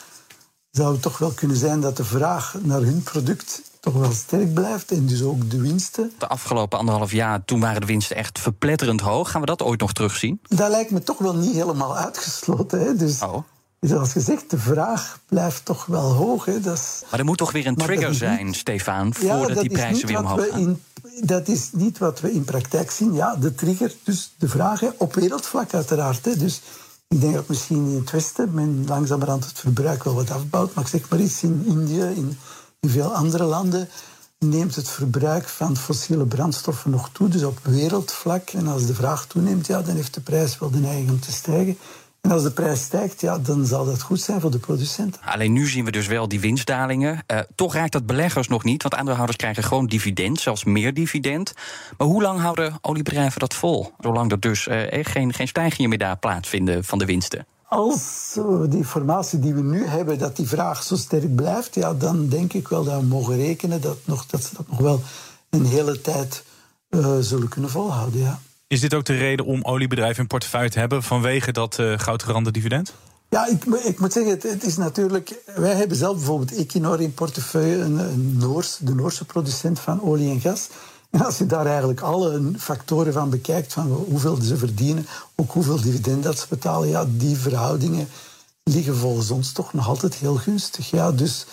zou 0.72 0.94
het 0.94 1.02
toch 1.02 1.18
wel 1.18 1.32
kunnen 1.32 1.58
zijn 1.58 1.82
dat 1.82 1.98
de 1.98 2.04
vraag 2.04 2.56
naar 2.62 2.82
hun 2.82 3.04
product 3.04 3.62
toch 3.80 3.94
wel 3.94 4.12
sterk 4.12 4.54
blijft 4.54 4.92
en 4.92 5.06
dus 5.06 5.22
ook 5.22 5.50
de 5.50 5.62
winsten. 5.62 6.12
De 6.18 6.28
afgelopen 6.28 6.80
anderhalf 6.80 7.12
jaar, 7.12 7.46
toen 7.46 7.60
waren 7.60 7.82
de 7.82 7.88
winsten 7.88 8.16
echt 8.16 8.40
verpletterend 8.40 9.02
hoog. 9.02 9.32
Gaan 9.32 9.42
we 9.42 9.48
dat 9.48 9.62
ooit 9.62 9.80
nog 9.80 9.94
terugzien? 9.94 10.40
Dat 10.48 10.70
lijkt 10.70 10.92
me 10.92 11.04
toch 11.04 11.18
wel 11.18 11.36
niet 11.36 11.54
helemaal 11.54 11.98
uitgesloten. 11.98 12.80
Hè? 12.80 12.96
Dus, 12.96 13.22
oh. 13.22 13.38
Dus 13.88 13.98
als 13.98 14.12
gezegd, 14.12 14.50
de 14.50 14.58
vraag 14.58 15.20
blijft 15.28 15.66
toch 15.66 15.86
wel 15.86 16.14
hoog. 16.14 16.46
Hè? 16.46 16.60
Dat 16.60 16.78
is, 16.78 17.02
maar 17.10 17.20
er 17.20 17.26
moet 17.26 17.38
toch 17.38 17.52
weer 17.52 17.68
een 17.68 17.76
trigger 17.76 18.14
zijn, 18.14 18.54
Stefan, 18.54 19.14
voordat 19.14 19.62
die 19.62 19.70
prijzen 19.70 20.08
weer 20.08 20.20
omhoog 20.20 20.48
gaan? 20.50 20.60
In, 20.60 20.84
dat 21.22 21.48
is 21.48 21.70
niet 21.72 21.98
wat 21.98 22.20
we 22.20 22.32
in 22.32 22.44
praktijk 22.44 22.92
zien. 22.92 23.14
Ja, 23.14 23.36
de 23.36 23.56
trigger, 23.56 23.94
dus 24.04 24.34
de 24.38 24.48
vraag 24.48 24.82
op 24.98 25.16
wereldvlak 25.16 25.74
uiteraard. 25.74 26.26
Hè. 26.26 26.38
Dus 26.38 26.62
ik 27.08 27.22
denk 27.22 27.34
dat 27.34 27.48
misschien 27.48 27.90
in 27.90 27.96
het 27.96 28.12
Westen 28.12 28.54
men 28.54 28.84
langzamerhand 28.88 29.46
het 29.46 29.60
verbruik 29.60 30.04
wel 30.04 30.14
wat 30.16 30.32
afbouwt. 30.32 30.74
Maar 30.74 30.84
ik 30.84 30.90
zeg 30.90 31.10
maar 31.10 31.20
iets, 31.20 31.44
in 31.44 31.64
India, 31.66 32.06
in, 32.06 32.38
in 32.80 32.90
veel 32.90 33.14
andere 33.14 33.44
landen 33.44 33.90
neemt 34.40 34.76
het 34.76 34.90
verbruik 34.90 35.48
van 35.48 35.78
fossiele 35.78 36.26
brandstoffen 36.26 36.92
nog 36.92 37.10
toe. 37.10 37.28
Dus 37.28 37.44
op 37.44 37.60
wereldvlak. 37.64 38.50
En 38.50 38.68
als 38.68 38.86
de 38.86 38.94
vraag 38.94 39.26
toeneemt, 39.26 39.68
ja, 39.68 39.82
dan 39.82 39.96
heeft 39.96 40.14
de 40.14 40.22
prijs 40.22 40.60
wel 40.60 40.70
de 40.70 40.80
neiging 40.80 41.10
om 41.10 41.20
te 41.20 41.32
stijgen. 41.32 41.78
En 42.26 42.32
als 42.32 42.44
de 42.44 42.52
prijs 42.52 42.82
stijgt, 42.82 43.22
ja, 43.22 43.38
dan 43.38 43.66
zal 43.66 43.86
dat 43.86 44.02
goed 44.02 44.22
zijn 44.22 44.42
voor 44.42 44.52
de 44.52 44.58
producenten. 44.58 45.22
Alleen 45.26 45.54
nu 45.54 45.68
zien 45.68 45.86
we 45.86 45.92
dus 45.92 46.08
wel 46.08 46.28
die 46.28 46.40
winstdalingen. 46.40 47.24
Uh, 47.32 47.40
toch 47.56 47.74
raakt 47.74 47.92
dat 47.92 48.06
beleggers 48.06 48.48
nog 48.48 48.64
niet, 48.64 48.82
want 48.82 48.96
aandeelhouders 48.96 49.38
krijgen 49.38 49.64
gewoon 49.64 49.86
dividend, 49.86 50.40
zelfs 50.40 50.64
meer 50.64 50.94
dividend. 50.94 51.54
Maar 51.98 52.08
hoe 52.08 52.22
lang 52.22 52.40
houden 52.40 52.78
oliebedrijven 52.82 53.40
dat 53.40 53.54
vol? 53.54 53.92
Zolang 54.00 54.32
er 54.32 54.40
dus 54.40 54.68
uh, 54.68 54.82
geen, 54.90 55.34
geen 55.34 55.48
stijgingen 55.48 55.90
meer 55.90 55.98
daar 55.98 56.18
plaatsvinden 56.18 56.84
van 56.84 56.98
de 56.98 57.06
winsten. 57.06 57.46
Als 57.68 58.40
die 58.70 58.78
informatie 58.78 59.40
die 59.40 59.54
we 59.54 59.62
nu 59.62 59.86
hebben, 59.86 60.18
dat 60.18 60.36
die 60.36 60.48
vraag 60.48 60.84
zo 60.84 60.96
sterk 60.96 61.36
blijft, 61.36 61.76
ja, 61.76 61.94
dan 61.94 62.28
denk 62.28 62.54
ik 62.54 62.68
wel 62.68 62.84
dat 62.84 63.00
we 63.00 63.06
mogen 63.06 63.36
rekenen 63.36 63.82
dat, 63.82 63.98
nog, 64.06 64.26
dat 64.26 64.44
ze 64.44 64.56
dat 64.56 64.68
nog 64.68 64.80
wel 64.80 65.02
een 65.50 65.66
hele 65.66 66.02
tijd 66.02 66.44
zullen 67.20 67.50
kunnen 67.50 67.70
volhouden. 67.70 68.20
Ja. 68.20 68.40
Is 68.68 68.80
dit 68.80 68.94
ook 68.94 69.06
de 69.06 69.18
reden 69.18 69.46
om 69.46 69.64
oliebedrijven 69.64 70.22
in 70.22 70.28
portefeuille 70.28 70.70
te 70.70 70.80
hebben 70.80 71.04
vanwege 71.04 71.52
dat 71.52 71.78
uh, 71.80 71.94
goudgerande 71.98 72.52
dividend? 72.52 72.94
Ja, 73.30 73.48
ik, 73.48 73.66
ik, 73.66 74.00
moet 74.00 74.14
zeggen, 74.14 74.32
het, 74.32 74.64
is 74.64 74.78
natuurlijk. 74.78 75.42
Wij 75.56 75.76
hebben 75.76 75.98
zelf 75.98 76.16
bijvoorbeeld 76.16 76.56
Equinor 76.56 77.02
in 77.02 77.14
portefeuille, 77.14 77.78
een, 77.78 77.98
een 77.98 78.38
Noors, 78.38 78.78
de 78.80 78.96
Noorse 78.96 79.26
producent 79.26 79.80
van 79.80 80.02
olie 80.02 80.30
en 80.30 80.42
gas. 80.42 80.70
En 81.10 81.26
als 81.26 81.38
je 81.38 81.46
daar 81.46 81.66
eigenlijk 81.66 82.02
alle 82.02 82.52
factoren 82.58 83.14
van 83.14 83.30
bekijkt, 83.30 83.74
van 83.74 83.88
hoeveel 83.88 84.38
ze 84.42 84.58
verdienen, 84.58 85.08
ook 85.36 85.52
hoeveel 85.52 85.82
dividend 85.82 86.24
dat 86.24 86.40
ze 86.40 86.46
betalen, 86.50 86.88
ja, 86.88 87.06
die 87.10 87.38
verhoudingen 87.38 88.08
liggen 88.64 88.96
volgens 88.96 89.32
ons 89.32 89.52
toch 89.52 89.74
nog 89.74 89.88
altijd 89.88 90.16
heel 90.16 90.36
gunstig. 90.36 90.90
Ja, 90.90 91.12
dus 91.12 91.46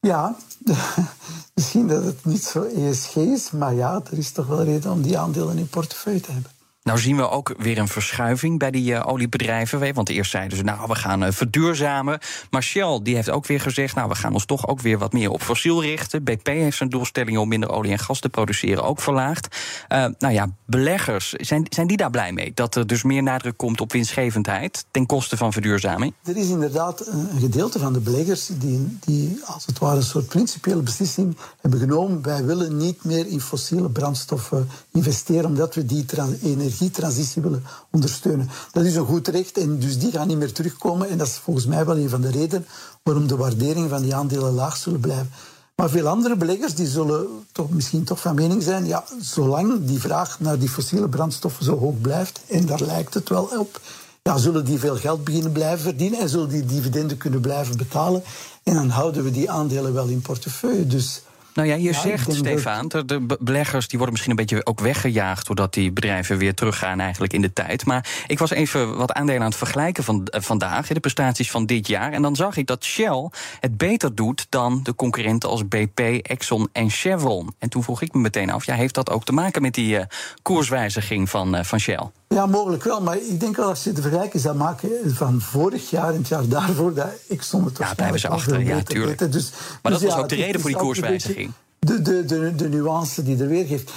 ja, 0.00 0.36
misschien 1.54 1.88
dat 1.88 2.04
het 2.04 2.24
niet 2.24 2.44
zo 2.44 2.62
ESG 2.62 3.16
is, 3.16 3.50
maar 3.50 3.74
ja, 3.74 4.02
er 4.10 4.18
is 4.18 4.30
toch 4.30 4.46
wel 4.46 4.64
reden 4.64 4.90
om 4.90 5.02
die 5.02 5.18
aandelen 5.18 5.58
in 5.58 5.68
portefeuille 5.68 6.20
te 6.20 6.32
hebben. 6.32 6.50
Nou 6.82 6.98
zien 6.98 7.16
we 7.16 7.28
ook 7.28 7.54
weer 7.58 7.78
een 7.78 7.88
verschuiving 7.88 8.58
bij 8.58 8.70
die 8.70 8.92
uh, 8.92 9.06
oliebedrijven. 9.06 9.94
Want 9.94 10.08
eerst 10.08 10.30
zeiden 10.30 10.58
ze, 10.58 10.64
nou, 10.64 10.88
we 10.88 10.94
gaan 10.94 11.22
uh, 11.22 11.30
verduurzamen. 11.30 12.18
Maar 12.50 12.62
Shell 12.62 13.00
die 13.02 13.14
heeft 13.14 13.30
ook 13.30 13.46
weer 13.46 13.60
gezegd, 13.60 13.94
nou, 13.94 14.08
we 14.08 14.14
gaan 14.14 14.32
ons 14.32 14.44
toch 14.44 14.68
ook 14.68 14.80
weer 14.80 14.98
wat 14.98 15.12
meer 15.12 15.30
op 15.30 15.42
fossiel 15.42 15.82
richten. 15.82 16.24
BP 16.24 16.46
heeft 16.46 16.76
zijn 16.76 16.88
doelstelling 16.88 17.38
om 17.38 17.48
minder 17.48 17.70
olie 17.70 17.92
en 17.92 17.98
gas 17.98 18.20
te 18.20 18.28
produceren 18.28 18.84
ook 18.84 19.00
verlaagd. 19.00 19.56
Uh, 19.88 20.06
nou 20.18 20.34
ja, 20.34 20.48
beleggers, 20.66 21.32
zijn, 21.32 21.66
zijn 21.68 21.86
die 21.86 21.96
daar 21.96 22.10
blij 22.10 22.32
mee? 22.32 22.52
Dat 22.54 22.74
er 22.74 22.86
dus 22.86 23.02
meer 23.02 23.22
nadruk 23.22 23.56
komt 23.56 23.80
op 23.80 23.92
winstgevendheid 23.92 24.84
ten 24.90 25.06
koste 25.06 25.36
van 25.36 25.52
verduurzaming? 25.52 26.14
Er 26.24 26.36
is 26.36 26.48
inderdaad 26.48 27.06
een 27.06 27.40
gedeelte 27.40 27.78
van 27.78 27.92
de 27.92 28.00
beleggers 28.00 28.46
die, 28.46 28.98
die 29.00 29.40
als 29.44 29.66
het 29.66 29.78
ware 29.78 29.96
een 29.96 30.02
soort 30.02 30.28
principiële 30.28 30.82
beslissing 30.82 31.36
hebben 31.60 31.80
genomen. 31.80 32.22
Wij 32.22 32.44
willen 32.44 32.76
niet 32.76 33.04
meer 33.04 33.26
in 33.26 33.40
fossiele 33.40 33.90
brandstoffen 33.90 34.68
investeren, 34.92 35.44
omdat 35.44 35.74
we 35.74 35.86
die 35.86 36.04
energie 36.42 36.70
energietransitie 36.72 37.42
willen 37.42 37.64
ondersteunen. 37.90 38.50
Dat 38.72 38.84
is 38.84 38.94
een 38.94 39.06
goed 39.06 39.28
recht 39.28 39.58
en 39.58 39.78
dus 39.78 39.98
die 39.98 40.10
gaan 40.10 40.28
niet 40.28 40.38
meer 40.38 40.52
terugkomen. 40.52 41.08
En 41.08 41.18
dat 41.18 41.26
is 41.26 41.36
volgens 41.36 41.66
mij 41.66 41.84
wel 41.86 41.96
een 41.96 42.08
van 42.08 42.20
de 42.20 42.30
redenen 42.30 42.66
waarom 43.02 43.26
de 43.26 43.36
waardering 43.36 43.90
van 43.90 44.02
die 44.02 44.14
aandelen 44.14 44.54
laag 44.54 44.76
zullen 44.76 45.00
blijven. 45.00 45.30
Maar 45.76 45.90
veel 45.90 46.08
andere 46.08 46.36
beleggers 46.36 46.74
die 46.74 46.86
zullen 46.86 47.26
toch 47.52 47.70
misschien 47.70 48.04
toch 48.04 48.20
van 48.20 48.34
mening 48.34 48.62
zijn, 48.62 48.86
ja, 48.86 49.04
zolang 49.20 49.84
die 49.84 50.00
vraag 50.00 50.40
naar 50.40 50.58
die 50.58 50.68
fossiele 50.68 51.08
brandstoffen 51.08 51.64
zo 51.64 51.78
hoog 51.78 52.00
blijft, 52.00 52.40
en 52.48 52.66
daar 52.66 52.80
lijkt 52.80 53.14
het 53.14 53.28
wel 53.28 53.48
op, 53.58 53.80
ja, 54.22 54.38
zullen 54.38 54.64
die 54.64 54.78
veel 54.78 54.96
geld 54.96 55.24
beginnen 55.24 55.52
blijven 55.52 55.78
verdienen 55.78 56.20
en 56.20 56.28
zullen 56.28 56.48
die 56.48 56.64
dividenden 56.64 57.16
kunnen 57.16 57.40
blijven 57.40 57.76
betalen. 57.76 58.22
En 58.62 58.74
dan 58.74 58.88
houden 58.88 59.24
we 59.24 59.30
die 59.30 59.50
aandelen 59.50 59.92
wel 59.92 60.06
in 60.06 60.20
portefeuille. 60.20 60.86
Dus 60.86 61.22
nou 61.54 61.68
ja, 61.68 61.74
je 61.74 61.92
zegt, 61.92 62.34
Stefan, 62.34 62.88
dat... 62.88 63.08
de 63.08 63.36
beleggers 63.40 63.88
die 63.88 63.98
worden 63.98 64.14
misschien 64.14 64.30
een 64.30 64.46
beetje 64.46 64.66
ook 64.66 64.80
weggejaagd... 64.80 65.46
doordat 65.46 65.74
die 65.74 65.92
bedrijven 65.92 66.38
weer 66.38 66.54
teruggaan 66.54 67.00
eigenlijk 67.00 67.32
in 67.32 67.40
de 67.40 67.52
tijd. 67.52 67.86
Maar 67.86 68.24
ik 68.26 68.38
was 68.38 68.50
even 68.50 68.96
wat 68.96 69.12
aandelen 69.12 69.40
aan 69.40 69.48
het 69.48 69.56
vergelijken 69.56 70.04
van, 70.04 70.28
uh, 70.34 70.40
vandaag... 70.40 70.86
de 70.86 71.00
prestaties 71.00 71.50
van 71.50 71.66
dit 71.66 71.86
jaar. 71.86 72.12
En 72.12 72.22
dan 72.22 72.36
zag 72.36 72.56
ik 72.56 72.66
dat 72.66 72.84
Shell 72.84 73.30
het 73.60 73.76
beter 73.76 74.14
doet 74.14 74.46
dan 74.48 74.80
de 74.82 74.94
concurrenten 74.94 75.48
als 75.48 75.68
BP, 75.68 75.98
Exxon 76.22 76.68
en 76.72 76.90
Chevron. 76.90 77.54
En 77.58 77.68
toen 77.68 77.82
vroeg 77.82 78.02
ik 78.02 78.14
me 78.14 78.20
meteen 78.20 78.50
af, 78.50 78.64
ja, 78.64 78.74
heeft 78.74 78.94
dat 78.94 79.10
ook 79.10 79.24
te 79.24 79.32
maken 79.32 79.62
met 79.62 79.74
die 79.74 79.94
uh, 79.94 80.02
koerswijziging 80.42 81.30
van, 81.30 81.56
uh, 81.56 81.62
van 81.62 81.78
Shell? 81.78 82.10
Ja, 82.32 82.46
mogelijk 82.46 82.84
wel. 82.84 83.00
Maar 83.00 83.16
ik 83.16 83.40
denk 83.40 83.56
wel 83.56 83.68
als 83.68 83.84
je 83.84 83.92
de 83.92 84.02
vergelijking 84.02 84.42
zou 84.42 84.56
maken 84.56 84.90
van 85.14 85.40
vorig 85.40 85.90
jaar 85.90 86.08
en 86.08 86.18
het 86.18 86.28
jaar 86.28 86.48
daarvoor, 86.48 86.94
dat 86.94 87.08
ik 87.26 87.42
stond 87.42 87.64
het 87.64 87.74
toch 87.74 87.86
Ja, 87.86 87.94
blijven 87.94 88.20
ze 88.20 88.28
achter, 88.28 88.60
ja, 88.60 88.82
tuurlijk. 88.82 89.32
Dus, 89.32 89.50
maar 89.82 89.92
dat 89.92 90.00
dus 90.00 90.10
was 90.10 90.18
ook 90.18 90.28
de 90.28 90.34
reden 90.34 90.60
voor 90.60 90.70
die 90.70 90.78
koerswijziging. 90.78 91.52
De, 91.78 92.02
de, 92.02 92.24
de, 92.24 92.54
de 92.54 92.68
nuance 92.68 93.22
die 93.22 93.38
er 93.38 93.48
weer 93.48 93.66
geeft. 93.66 93.92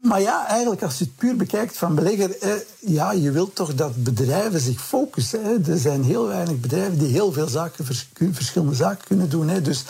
Maar 0.00 0.20
ja, 0.20 0.46
eigenlijk 0.46 0.82
als 0.82 0.98
je 0.98 1.04
het 1.04 1.16
puur 1.16 1.36
bekijkt 1.36 1.76
van 1.76 1.94
belegger, 1.94 2.38
eh, 2.38 2.50
ja, 2.78 3.12
je 3.12 3.30
wilt 3.30 3.54
toch 3.54 3.74
dat 3.74 4.04
bedrijven 4.04 4.60
zich 4.60 4.80
focussen. 4.80 5.44
Hè. 5.44 5.72
Er 5.72 5.78
zijn 5.78 6.04
heel 6.04 6.26
weinig 6.26 6.60
bedrijven 6.60 6.98
die 6.98 7.08
heel 7.08 7.32
veel 7.32 7.48
zaken, 7.48 7.84
verschillende 8.32 8.74
zaken 8.74 9.06
kunnen 9.06 9.28
doen. 9.28 9.48
Hè. 9.48 9.62
Dus 9.62 9.84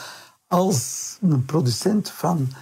als 0.47 1.17
een 1.21 1.45
producent 1.45 2.13
van 2.17 2.53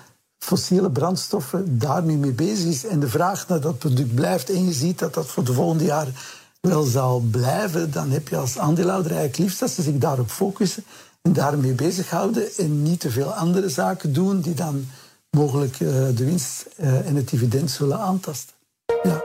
fossiele 0.47 0.91
brandstoffen 0.91 1.79
daar 1.79 2.03
nu 2.03 2.17
mee 2.17 2.33
bezig 2.33 2.67
is 2.67 2.87
en 2.87 3.01
de 3.01 3.09
vraag 3.09 3.49
naar 3.49 3.61
dat 3.61 3.79
product 3.79 4.15
blijft 4.15 4.51
en 4.51 4.65
je 4.65 4.73
ziet 4.73 4.99
dat 4.99 5.15
dat 5.15 5.27
voor 5.27 5.45
de 5.45 5.53
volgende 5.53 5.85
jaren 5.85 6.15
wel 6.61 6.83
zal 6.83 7.21
blijven, 7.31 7.91
dan 7.91 8.11
heb 8.11 8.29
je 8.29 8.37
als 8.37 8.59
aandeelhouder 8.59 9.11
eigenlijk 9.11 9.41
liefst 9.41 9.61
dat 9.61 9.71
ze 9.71 9.83
zich 9.83 9.99
daarop 9.99 10.31
focussen 10.31 10.85
en 11.23 11.33
daarmee 11.33 11.73
bezighouden 11.73 12.49
en 12.57 12.83
niet 12.83 13.01
te 13.01 13.11
veel 13.11 13.33
andere 13.33 13.69
zaken 13.69 14.13
doen 14.13 14.41
die 14.41 14.55
dan 14.55 14.87
mogelijk 15.31 15.81
uh, 15.81 15.89
de 15.91 16.25
winst 16.25 16.67
uh, 16.77 17.07
en 17.07 17.17
het 17.17 17.29
dividend 17.29 17.71
zullen 17.71 17.99
aantasten. 17.99 18.55
Ja. 19.03 19.23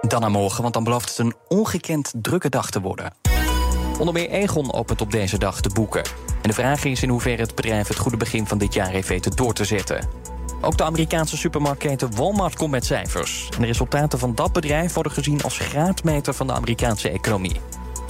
Dan 0.00 0.20
naar 0.20 0.30
morgen, 0.30 0.62
want 0.62 0.74
dan 0.74 0.84
belooft 0.84 1.08
het 1.08 1.18
een 1.18 1.34
ongekend 1.48 2.12
drukke 2.22 2.48
dag 2.48 2.70
te 2.70 2.80
worden. 2.80 3.12
Onder 3.98 4.14
meer 4.14 4.30
Egon 4.30 4.72
opent 4.72 5.00
op 5.00 5.10
deze 5.10 5.38
dag 5.38 5.60
de 5.60 5.70
boeken. 5.74 6.31
En 6.42 6.48
de 6.48 6.54
vraag 6.54 6.84
is 6.84 7.02
in 7.02 7.08
hoeverre 7.08 7.42
het 7.42 7.54
bedrijf 7.54 7.88
het 7.88 7.98
goede 7.98 8.16
begin 8.16 8.46
van 8.46 8.58
dit 8.58 8.74
jaar 8.74 8.90
heeft 8.90 9.08
weten 9.08 9.36
door 9.36 9.52
te 9.52 9.64
zetten. 9.64 10.08
Ook 10.60 10.76
de 10.76 10.84
Amerikaanse 10.84 11.36
supermarktketen 11.36 12.16
Walmart 12.16 12.56
komt 12.56 12.70
met 12.70 12.84
cijfers. 12.84 13.48
De 13.58 13.66
resultaten 13.66 14.18
van 14.18 14.34
dat 14.34 14.52
bedrijf 14.52 14.94
worden 14.94 15.12
gezien 15.12 15.42
als 15.42 15.58
graadmeter 15.58 16.34
van 16.34 16.46
de 16.46 16.52
Amerikaanse 16.52 17.10
economie. 17.10 17.60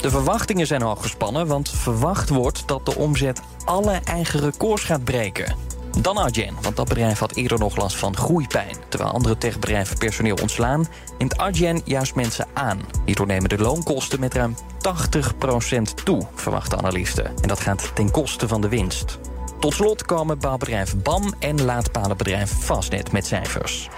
De 0.01 0.09
verwachtingen 0.09 0.67
zijn 0.67 0.81
al 0.81 0.95
gespannen, 0.95 1.47
want 1.47 1.69
verwacht 1.69 2.29
wordt 2.29 2.67
dat 2.67 2.85
de 2.85 2.95
omzet 2.95 3.41
alle 3.65 3.99
eigen 4.03 4.39
records 4.39 4.83
gaat 4.83 5.03
breken. 5.03 5.55
Dan 6.01 6.17
Adyen, 6.17 6.55
want 6.61 6.75
dat 6.75 6.87
bedrijf 6.87 7.19
had 7.19 7.35
eerder 7.35 7.59
nog 7.59 7.75
last 7.75 7.95
van 7.97 8.17
groeipijn. 8.17 8.75
Terwijl 8.89 9.11
andere 9.11 9.37
techbedrijven 9.37 9.97
personeel 9.97 10.37
ontslaan, 10.41 10.87
neemt 11.17 11.37
Adyen 11.37 11.81
juist 11.85 12.15
mensen 12.15 12.47
aan. 12.53 12.79
Hierdoor 13.05 13.25
nemen 13.25 13.49
de 13.49 13.57
loonkosten 13.57 14.19
met 14.19 14.33
ruim 14.33 14.55
80% 14.55 15.81
toe, 16.03 16.27
verwachten 16.35 16.77
analisten. 16.77 17.25
En 17.25 17.47
dat 17.47 17.59
gaat 17.59 17.95
ten 17.95 18.11
koste 18.11 18.47
van 18.47 18.61
de 18.61 18.69
winst. 18.69 19.19
Tot 19.59 19.73
slot 19.73 20.05
komen 20.05 20.39
bouwbedrijf 20.39 20.95
BAM 20.97 21.33
en 21.39 21.61
laadpalenbedrijf 21.61 22.51
Fastnet 22.51 23.11
met 23.11 23.25
cijfers. 23.25 23.89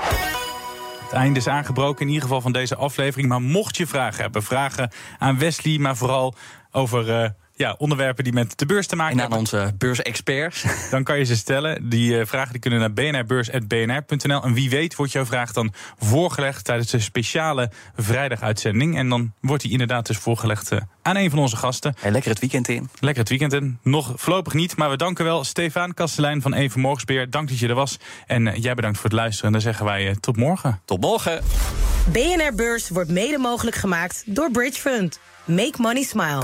Het 1.03 1.13
einde 1.13 1.39
is 1.39 1.47
aangebroken 1.47 2.01
in 2.01 2.07
ieder 2.07 2.23
geval 2.23 2.41
van 2.41 2.51
deze 2.51 2.75
aflevering. 2.75 3.29
Maar 3.29 3.41
mocht 3.41 3.77
je 3.77 3.87
vragen 3.87 4.21
hebben, 4.21 4.43
vragen 4.43 4.91
aan 5.19 5.37
Wesley, 5.37 5.77
maar 5.77 5.97
vooral 5.97 6.33
over... 6.71 7.23
Uh, 7.23 7.29
ja, 7.57 7.75
onderwerpen 7.77 8.23
die 8.23 8.33
met 8.33 8.57
de 8.57 8.65
beurs 8.65 8.87
te 8.87 8.95
maken 8.95 9.13
en 9.13 9.19
hebben. 9.19 9.37
En 9.37 9.45
aan 9.47 9.59
onze 9.61 9.75
beursexperts. 9.77 10.65
Dan 10.91 11.03
kan 11.03 11.17
je 11.17 11.23
ze 11.23 11.35
stellen. 11.35 11.89
Die 11.89 12.11
uh, 12.11 12.25
vragen 12.25 12.51
die 12.51 12.61
kunnen 12.61 12.79
naar 12.79 12.93
bnrbeurs.bnr.nl. 12.93 14.43
En 14.43 14.53
wie 14.53 14.69
weet 14.69 14.95
wordt 14.95 15.11
jouw 15.11 15.25
vraag 15.25 15.51
dan 15.51 15.73
voorgelegd 15.99 16.65
tijdens 16.65 16.91
de 16.91 16.99
speciale 16.99 17.71
vrijdaguitzending. 17.95 18.97
En 18.97 19.09
dan 19.09 19.33
wordt 19.41 19.63
die 19.63 19.71
inderdaad 19.71 20.07
dus 20.07 20.17
voorgelegd 20.17 20.71
uh, 20.71 20.79
aan 21.01 21.15
een 21.15 21.29
van 21.29 21.39
onze 21.39 21.55
gasten. 21.55 21.95
Hey, 21.99 22.11
lekker 22.11 22.31
het 22.31 22.39
weekend 22.39 22.67
in. 22.67 22.89
Lekker 22.99 23.21
het 23.21 23.29
weekend 23.29 23.53
in. 23.53 23.79
Nog 23.81 24.13
voorlopig 24.15 24.53
niet, 24.53 24.77
maar 24.77 24.89
we 24.89 24.97
danken 24.97 25.25
wel 25.25 25.43
Stefan 25.43 25.93
Kastelein 25.93 26.41
van 26.41 26.53
Even 26.53 26.81
Morgensbeer. 26.81 27.29
Dank 27.29 27.49
dat 27.49 27.59
je 27.59 27.67
er 27.67 27.75
was. 27.75 27.97
En 28.27 28.45
uh, 28.45 28.55
jij 28.55 28.73
bedankt 28.73 28.97
voor 28.97 29.09
het 29.09 29.19
luisteren. 29.19 29.45
En 29.45 29.51
dan 29.51 29.61
zeggen 29.61 29.85
wij 29.85 30.15
tot 30.19 30.37
morgen. 30.37 30.81
Tot 30.85 31.01
morgen. 31.01 31.43
BNR 32.11 32.55
Beurs 32.55 32.89
wordt 32.89 33.09
mede 33.09 33.37
mogelijk 33.37 33.75
gemaakt 33.75 34.23
door 34.25 34.51
Bridge 34.51 34.79
Fund. 34.79 35.19
Make 35.45 35.81
money 35.81 36.03
smile. 36.03 36.43